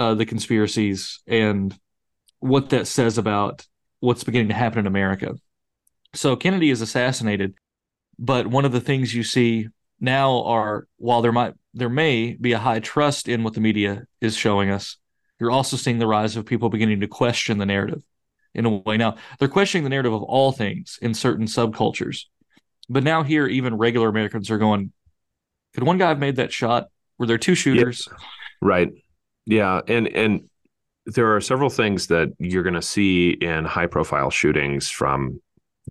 [0.00, 1.72] uh, the conspiracies and
[2.40, 3.64] what that says about
[4.00, 5.36] what's beginning to happen in America.
[6.12, 7.54] So Kennedy is assassinated,
[8.18, 9.68] but one of the things you see
[10.00, 14.06] now are while there might there may be a high trust in what the media
[14.20, 14.96] is showing us,
[15.40, 18.02] you're also seeing the rise of people beginning to question the narrative
[18.54, 18.96] in a way.
[18.96, 22.24] Now they're questioning the narrative of all things in certain subcultures,
[22.88, 24.92] but now here even regular Americans are going,
[25.74, 26.88] could one guy have made that shot?
[27.18, 28.08] Were there two shooters?
[28.60, 28.90] Right.
[29.46, 30.48] Yeah, and and
[31.06, 35.40] there are several things that you're going to see in high profile shootings from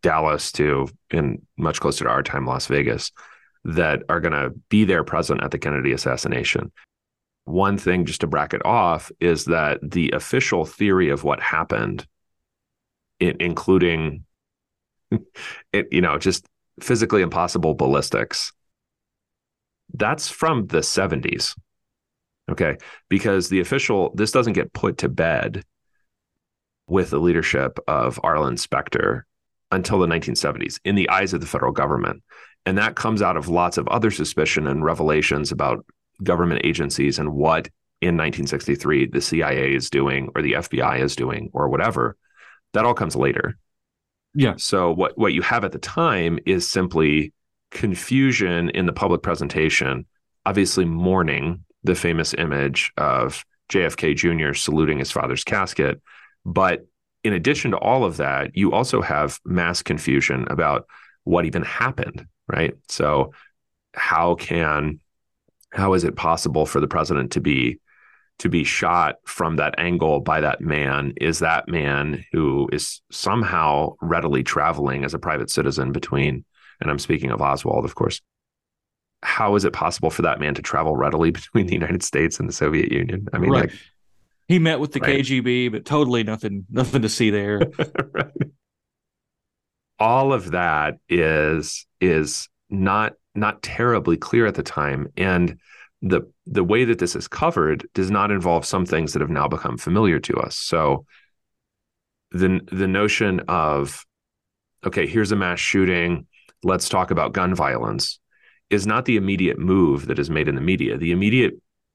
[0.01, 3.11] Dallas to in much closer to our time, Las Vegas,
[3.63, 6.71] that are going to be there present at the Kennedy assassination.
[7.45, 12.07] One thing, just to bracket off, is that the official theory of what happened,
[13.19, 14.25] including,
[15.73, 16.45] it, you know, just
[16.79, 18.53] physically impossible ballistics,
[19.93, 21.55] that's from the 70s.
[22.49, 22.77] Okay.
[23.09, 25.63] Because the official, this doesn't get put to bed
[26.87, 29.25] with the leadership of Arlen Specter
[29.71, 32.21] until the 1970s in the eyes of the federal government.
[32.65, 35.85] And that comes out of lots of other suspicion and revelations about
[36.21, 37.69] government agencies and what
[38.01, 42.17] in 1963 the CIA is doing or the FBI is doing or whatever.
[42.73, 43.57] That all comes later.
[44.35, 44.55] Yeah.
[44.57, 47.33] So what what you have at the time is simply
[47.71, 50.05] confusion in the public presentation,
[50.45, 54.53] obviously mourning the famous image of JFK Jr.
[54.53, 56.01] saluting his father's casket,
[56.45, 56.85] but
[57.23, 60.85] in addition to all of that, you also have mass confusion about
[61.23, 62.73] what even happened, right?
[62.89, 63.33] So
[63.93, 64.99] how can
[65.73, 67.79] how is it possible for the president to be
[68.39, 73.93] to be shot from that angle by that man is that man who is somehow
[74.01, 76.43] readily traveling as a private citizen between
[76.81, 78.21] and I'm speaking of Oswald of course
[79.21, 82.47] how is it possible for that man to travel readily between the United States and
[82.47, 83.69] the Soviet Union I mean right.
[83.69, 83.79] like
[84.47, 85.19] he met with the right.
[85.21, 87.59] KGB, but totally nothing, nothing to see there.
[88.11, 88.31] right.
[89.99, 95.59] All of that is is not not terribly clear at the time, and
[96.01, 99.47] the the way that this is covered does not involve some things that have now
[99.47, 100.55] become familiar to us.
[100.55, 101.05] So
[102.31, 104.05] the the notion of
[104.85, 106.27] okay, here's a mass shooting,
[106.61, 108.19] let's talk about gun violence
[108.69, 110.97] is not the immediate move that is made in the media.
[110.97, 111.53] The immediate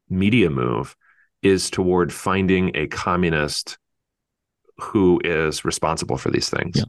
[0.08, 0.96] media move
[1.42, 3.78] is toward finding a communist
[4.78, 6.76] who is responsible for these things.
[6.76, 6.84] Yeah.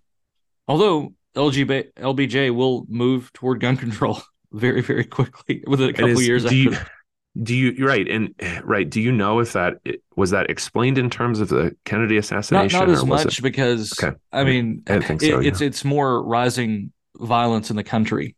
[0.68, 4.22] Although LGB, LBJ will move toward gun control
[4.52, 6.58] very, very quickly within a couple is, years do after.
[6.58, 6.78] You,
[7.44, 8.34] do you right and
[8.64, 8.90] right?
[8.90, 9.80] Do you know if that
[10.16, 12.80] was that explained in terms of the Kennedy assassination?
[12.80, 14.18] Not, not as much it, because okay.
[14.32, 15.40] I mean, I so, it, yeah.
[15.42, 18.36] it's it's more rising violence in the country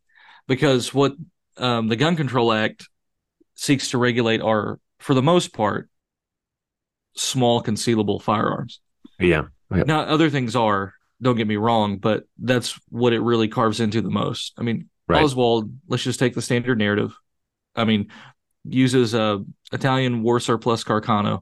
[0.47, 1.13] because what
[1.57, 2.89] um, the Gun Control Act
[3.55, 5.89] seeks to regulate are, for the most part,
[7.15, 8.79] small concealable firearms.
[9.19, 9.43] Yeah.
[9.73, 9.83] yeah.
[9.83, 14.01] Now other things are, don't get me wrong, but that's what it really carves into
[14.01, 14.53] the most.
[14.57, 15.23] I mean, right.
[15.23, 17.17] Oswald, let's just take the standard narrative.
[17.75, 18.07] I mean,
[18.63, 21.41] uses a Italian war surplus Carcano.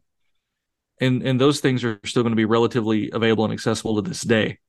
[1.02, 4.22] And and those things are still going to be relatively available and accessible to this
[4.22, 4.60] day.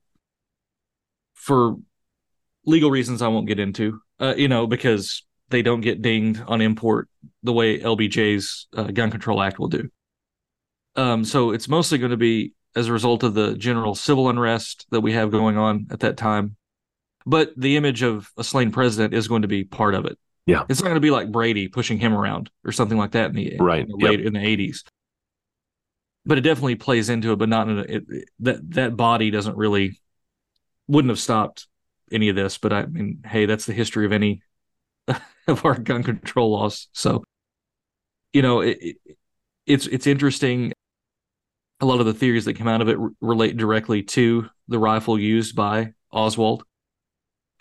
[1.35, 1.77] For
[2.65, 6.61] legal reasons I won't get into, uh, you know, because they don't get dinged on
[6.61, 7.09] import
[7.43, 9.91] the way LBJ's uh, Gun Control Act will do.
[10.97, 14.87] Um, so it's mostly going to be as a result of the general civil unrest
[14.91, 16.57] that we have going on at that time.
[17.31, 20.19] But the image of a slain president is going to be part of it.
[20.47, 20.65] Yeah.
[20.69, 23.37] It's not going to be like Brady pushing him around or something like that in
[23.37, 23.83] the, right.
[23.83, 24.27] in the late yep.
[24.27, 24.83] in the 80s.
[26.27, 28.05] But it definitely plays into it, but not in a, it,
[28.41, 30.01] that that body doesn't really
[30.89, 31.69] wouldn't have stopped
[32.11, 32.59] any of this.
[32.59, 34.43] But I mean, hey, that's the history of any
[35.47, 36.89] of our gun control laws.
[36.93, 37.23] So,
[38.33, 38.97] you know, it, it,
[39.67, 40.73] it's it's interesting
[41.81, 44.81] a lot of the theories that come out of it r- relate directly to the
[44.81, 46.65] rifle used by Oswald.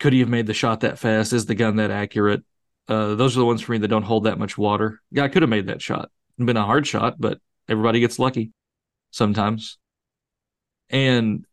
[0.00, 1.32] Could he have made the shot that fast?
[1.32, 2.42] Is the gun that accurate?
[2.88, 5.00] Uh, those are the ones for me that don't hold that much water.
[5.14, 6.10] Guy could have made that shot.
[6.36, 7.38] It'd been a hard shot, but
[7.68, 8.50] everybody gets lucky
[9.10, 9.78] sometimes.
[10.88, 11.44] And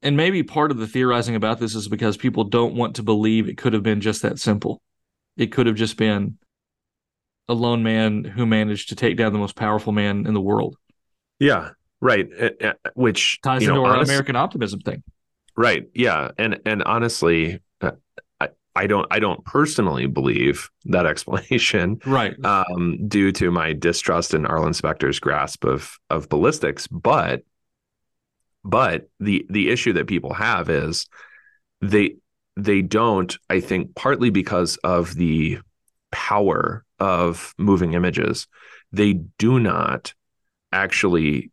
[0.00, 3.48] and maybe part of the theorizing about this is because people don't want to believe
[3.48, 4.80] it could have been just that simple.
[5.36, 6.38] It could have just been
[7.48, 10.76] a lone man who managed to take down the most powerful man in the world.
[11.40, 12.28] Yeah, right.
[12.94, 15.02] Which ties into know, our honest, American optimism thing.
[15.58, 15.88] Right.
[15.92, 17.90] Yeah, and and honestly, uh,
[18.40, 21.98] I, I don't I don't personally believe that explanation.
[22.06, 22.32] Right.
[22.44, 27.42] Um, due to my distrust in Arlen Specter's grasp of of ballistics, but
[28.62, 31.08] but the the issue that people have is
[31.80, 32.14] they
[32.56, 33.36] they don't.
[33.50, 35.58] I think partly because of the
[36.12, 38.46] power of moving images,
[38.92, 40.14] they do not
[40.70, 41.50] actually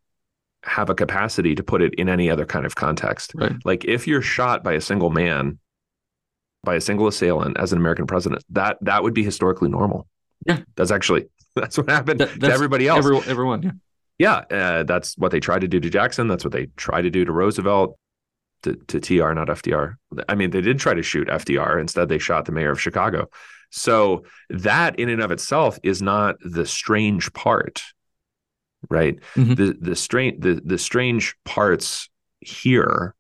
[0.65, 3.33] have a capacity to put it in any other kind of context.
[3.35, 3.53] Right.
[3.63, 5.59] Like if you're shot by a single man,
[6.63, 10.07] by a single assailant as an American president, that that would be historically normal.
[10.45, 12.99] Yeah, that's actually that's what happened that, to everybody else.
[12.99, 13.71] Everyone, everyone yeah.
[14.17, 16.27] Yeah, uh, that's what they tried to do to Jackson.
[16.27, 17.97] That's what they tried to do to Roosevelt,
[18.63, 19.95] to, to TR, not FDR.
[20.29, 21.81] I mean, they did try to shoot FDR.
[21.81, 23.29] Instead, they shot the mayor of Chicago.
[23.71, 27.81] So that in and of itself is not the strange part,
[28.89, 29.19] right?
[29.35, 29.53] Mm-hmm.
[29.55, 32.09] The the strange the the strange parts
[32.39, 33.15] here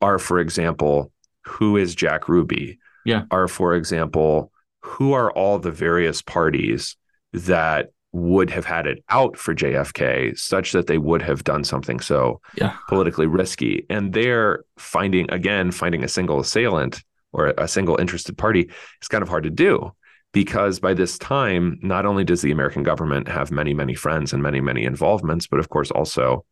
[0.00, 1.12] are, for example,
[1.44, 2.78] who is Jack Ruby?
[3.04, 3.24] Yeah.
[3.30, 6.96] Are, for example, who are all the various parties
[7.32, 12.00] that would have had it out for JFK such that they would have done something
[12.00, 12.76] so yeah.
[12.88, 13.86] politically risky.
[13.88, 17.02] And they're finding, again, finding a single assailant
[17.32, 18.68] or a single interested party
[19.00, 19.92] is kind of hard to do
[20.32, 24.42] because by this time, not only does the American government have many, many friends and
[24.42, 26.44] many, many involvements, but of course also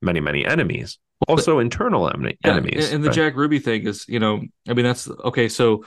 [0.00, 2.92] many, many enemies, also but, internal en- yeah, enemies.
[2.92, 5.48] And the Jack Ruby thing is, you know, I mean, that's okay.
[5.48, 5.84] So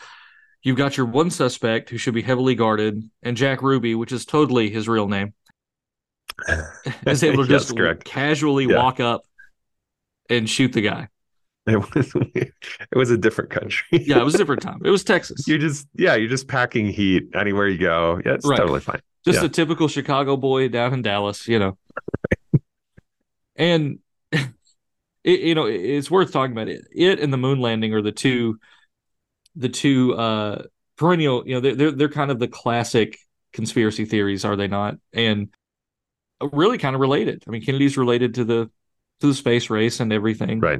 [0.61, 4.25] you've got your one suspect who should be heavily guarded, and Jack Ruby, which is
[4.25, 5.33] totally his real name,
[7.07, 8.03] is able to just correct.
[8.03, 8.77] casually yeah.
[8.77, 9.23] walk up
[10.29, 11.07] and shoot the guy.
[11.67, 12.53] It was it
[12.95, 13.85] was a different country.
[13.91, 14.81] yeah, it was a different time.
[14.83, 15.47] It was Texas.
[15.47, 18.19] You're just yeah, you're just packing heat anywhere you go.
[18.25, 18.57] Yeah, it's right.
[18.57, 19.01] totally fine.
[19.25, 19.45] Just yeah.
[19.45, 21.77] a typical Chicago boy down in Dallas, you know.
[23.55, 23.99] and
[24.31, 26.87] it, you know, it's worth talking about it.
[26.91, 28.59] It and the moon landing are the two
[29.55, 30.63] the two uh
[30.97, 33.17] perennial, you know, they're they're, they're kind of the classic
[33.53, 34.95] conspiracy theories, are they not?
[35.13, 35.49] And
[36.51, 37.43] really kind of related.
[37.47, 38.71] I mean, Kennedy's related to the
[39.19, 40.59] to the space race and everything.
[40.59, 40.79] Right.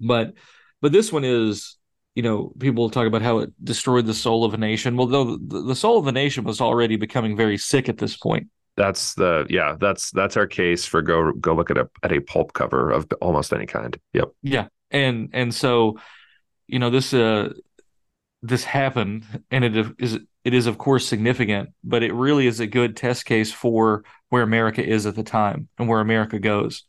[0.00, 0.34] But
[0.80, 1.76] but this one is,
[2.14, 4.96] you know, people talk about how it destroyed the soul of a nation.
[4.96, 8.48] Well, though the, soul of the nation was already becoming very sick at this point.
[8.76, 12.20] That's the yeah, that's that's our case for go go look at a at a
[12.20, 13.98] pulp cover of almost any kind.
[14.14, 14.30] Yep.
[14.42, 14.68] Yeah.
[14.90, 15.98] And and so,
[16.66, 17.52] you know, this uh
[18.42, 22.66] this happened and it is it is of course significant, but it really is a
[22.66, 26.84] good test case for where America is at the time and where America goes.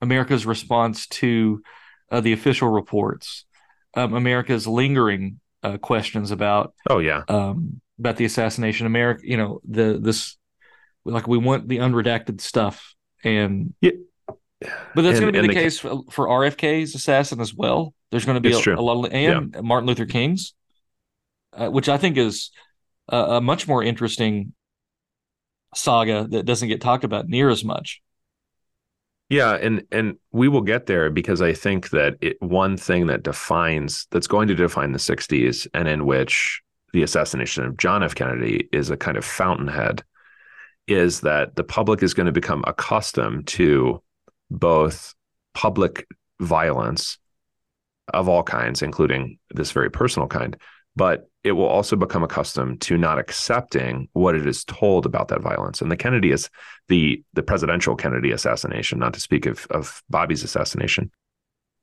[0.00, 1.62] America's response to
[2.10, 3.44] uh, the official reports,
[3.94, 8.86] um, America's lingering uh, questions about oh yeah um, about the assassination.
[8.86, 10.36] America, you know the this
[11.04, 12.94] like we want the unredacted stuff
[13.24, 13.92] and yeah.
[14.94, 17.94] But that's going to be the, the, case for, for RFK's assassin as well.
[18.10, 19.60] There's going to be a, a, lot of, and yeah.
[19.60, 20.54] Martin Luther King's,
[21.52, 22.50] uh, which I think is
[23.08, 24.54] a, a much more interesting
[25.76, 28.02] saga that doesn't get talked about near as much.
[29.28, 33.22] Yeah, and and we will get there because I think that it, one thing that
[33.22, 36.62] defines that's going to define the 60s and in which
[36.94, 38.14] the assassination of John F.
[38.14, 40.02] Kennedy is a kind of fountainhead
[40.86, 44.02] is that the public is going to become accustomed to
[44.50, 45.14] both
[45.52, 46.06] public
[46.40, 47.18] violence
[48.14, 50.56] of all kinds, including this very personal kind,
[50.96, 55.40] but it will also become accustomed to not accepting what it is told about that
[55.40, 55.80] violence.
[55.80, 56.50] And the Kennedy is
[56.88, 61.10] the the presidential Kennedy assassination, not to speak of of Bobby's assassination,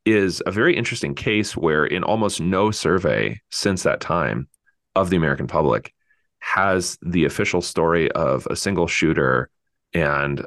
[0.06, 4.48] is a very interesting case where in almost no survey since that time
[4.96, 5.94] of the American public
[6.40, 9.50] has the official story of a single shooter
[9.94, 10.46] and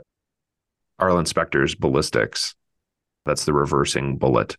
[0.99, 2.55] Arlen Specter's ballistics.
[3.25, 4.57] That's the reversing bullet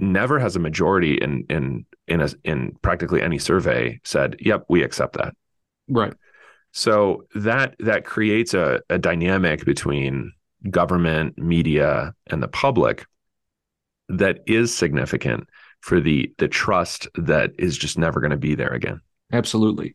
[0.00, 4.82] never has a majority in in in a, in practically any survey said, "Yep, we
[4.82, 5.34] accept that."
[5.88, 6.14] Right.
[6.72, 10.32] So that that creates a, a dynamic between
[10.68, 13.06] government, media, and the public
[14.08, 15.48] that is significant
[15.80, 19.00] for the the trust that is just never going to be there again.
[19.32, 19.94] Absolutely.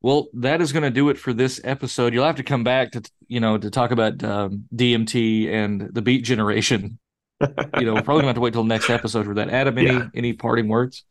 [0.00, 2.14] Well, that is going to do it for this episode.
[2.14, 6.02] You'll have to come back to you know to talk about um, DMT and the
[6.02, 6.98] Beat Generation
[7.40, 9.50] you know, we're probably gonna have to wait till next episode for that.
[9.50, 10.08] Adam, any yeah.
[10.14, 11.04] any parting words?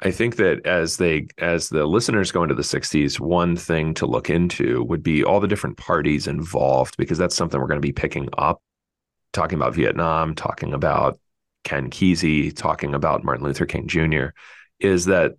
[0.00, 4.06] I think that as they as the listeners go into the 60s, one thing to
[4.06, 7.86] look into would be all the different parties involved because that's something we're going to
[7.86, 8.60] be picking up
[9.32, 11.18] talking about Vietnam, talking about
[11.64, 14.26] Ken Kesey, talking about Martin Luther King Jr.
[14.78, 15.32] is that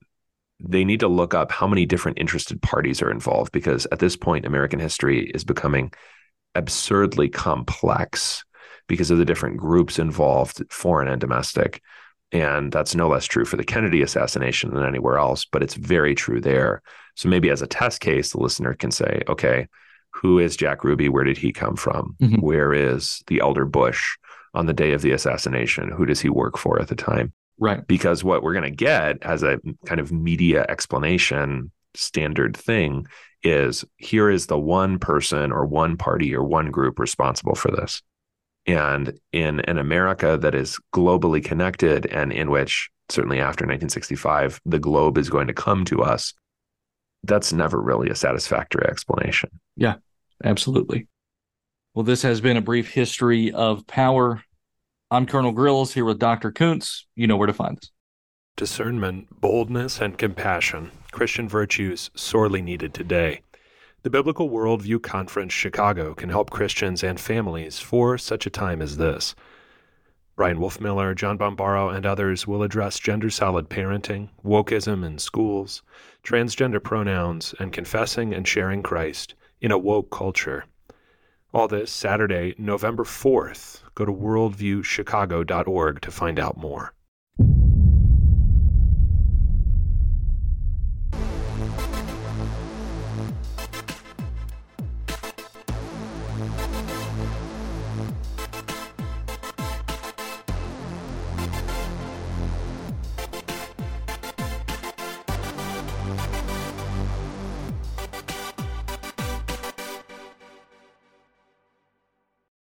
[0.60, 4.16] they need to look up how many different interested parties are involved because at this
[4.16, 5.92] point American history is becoming
[6.56, 8.44] absurdly complex
[8.88, 11.82] because of the different groups involved, foreign and domestic.
[12.32, 16.16] And that's no less true for the Kennedy assassination than anywhere else, but it's very
[16.16, 16.82] true there.
[17.16, 19.68] So maybe as a test case, the listener can say, okay,
[20.12, 21.10] who is Jack Ruby?
[21.10, 22.16] Where did he come from?
[22.22, 22.42] Mhm.
[22.42, 24.18] Where is the elder Bush
[24.54, 25.92] on the day of the assassination?
[25.92, 27.34] Who does he work for at the time?
[27.60, 27.86] Right.
[27.88, 33.08] Because what we're going to get as a kind of media explanation standard thing
[33.44, 38.02] is here is the one person or one party or one group responsible for this.
[38.68, 44.80] And in an America that is globally connected and in which, certainly after 1965, the
[44.80, 46.34] globe is going to come to us,
[47.24, 49.50] that's never really a satisfactory explanation.
[49.76, 49.96] Yeah,
[50.44, 51.08] absolutely.
[51.94, 54.44] Well, this has been a brief history of power.
[55.12, 56.52] I'm Colonel Grills here with Dr.
[56.52, 57.08] Koontz.
[57.16, 57.92] You know where to find us.
[58.58, 63.42] Discernment, boldness, and compassion, Christian virtues sorely needed today.
[64.06, 68.98] The Biblical Worldview Conference Chicago can help Christians and families for such a time as
[68.98, 69.34] this.
[70.36, 75.82] Bryan Wolfmueller, John Bombaro, and others will address gender solid parenting, wokeism in schools,
[76.24, 80.66] transgender pronouns, and confessing and sharing Christ in a woke culture.
[81.52, 83.82] All this Saturday, November 4th.
[83.96, 86.94] Go to worldviewchicago.org to find out more.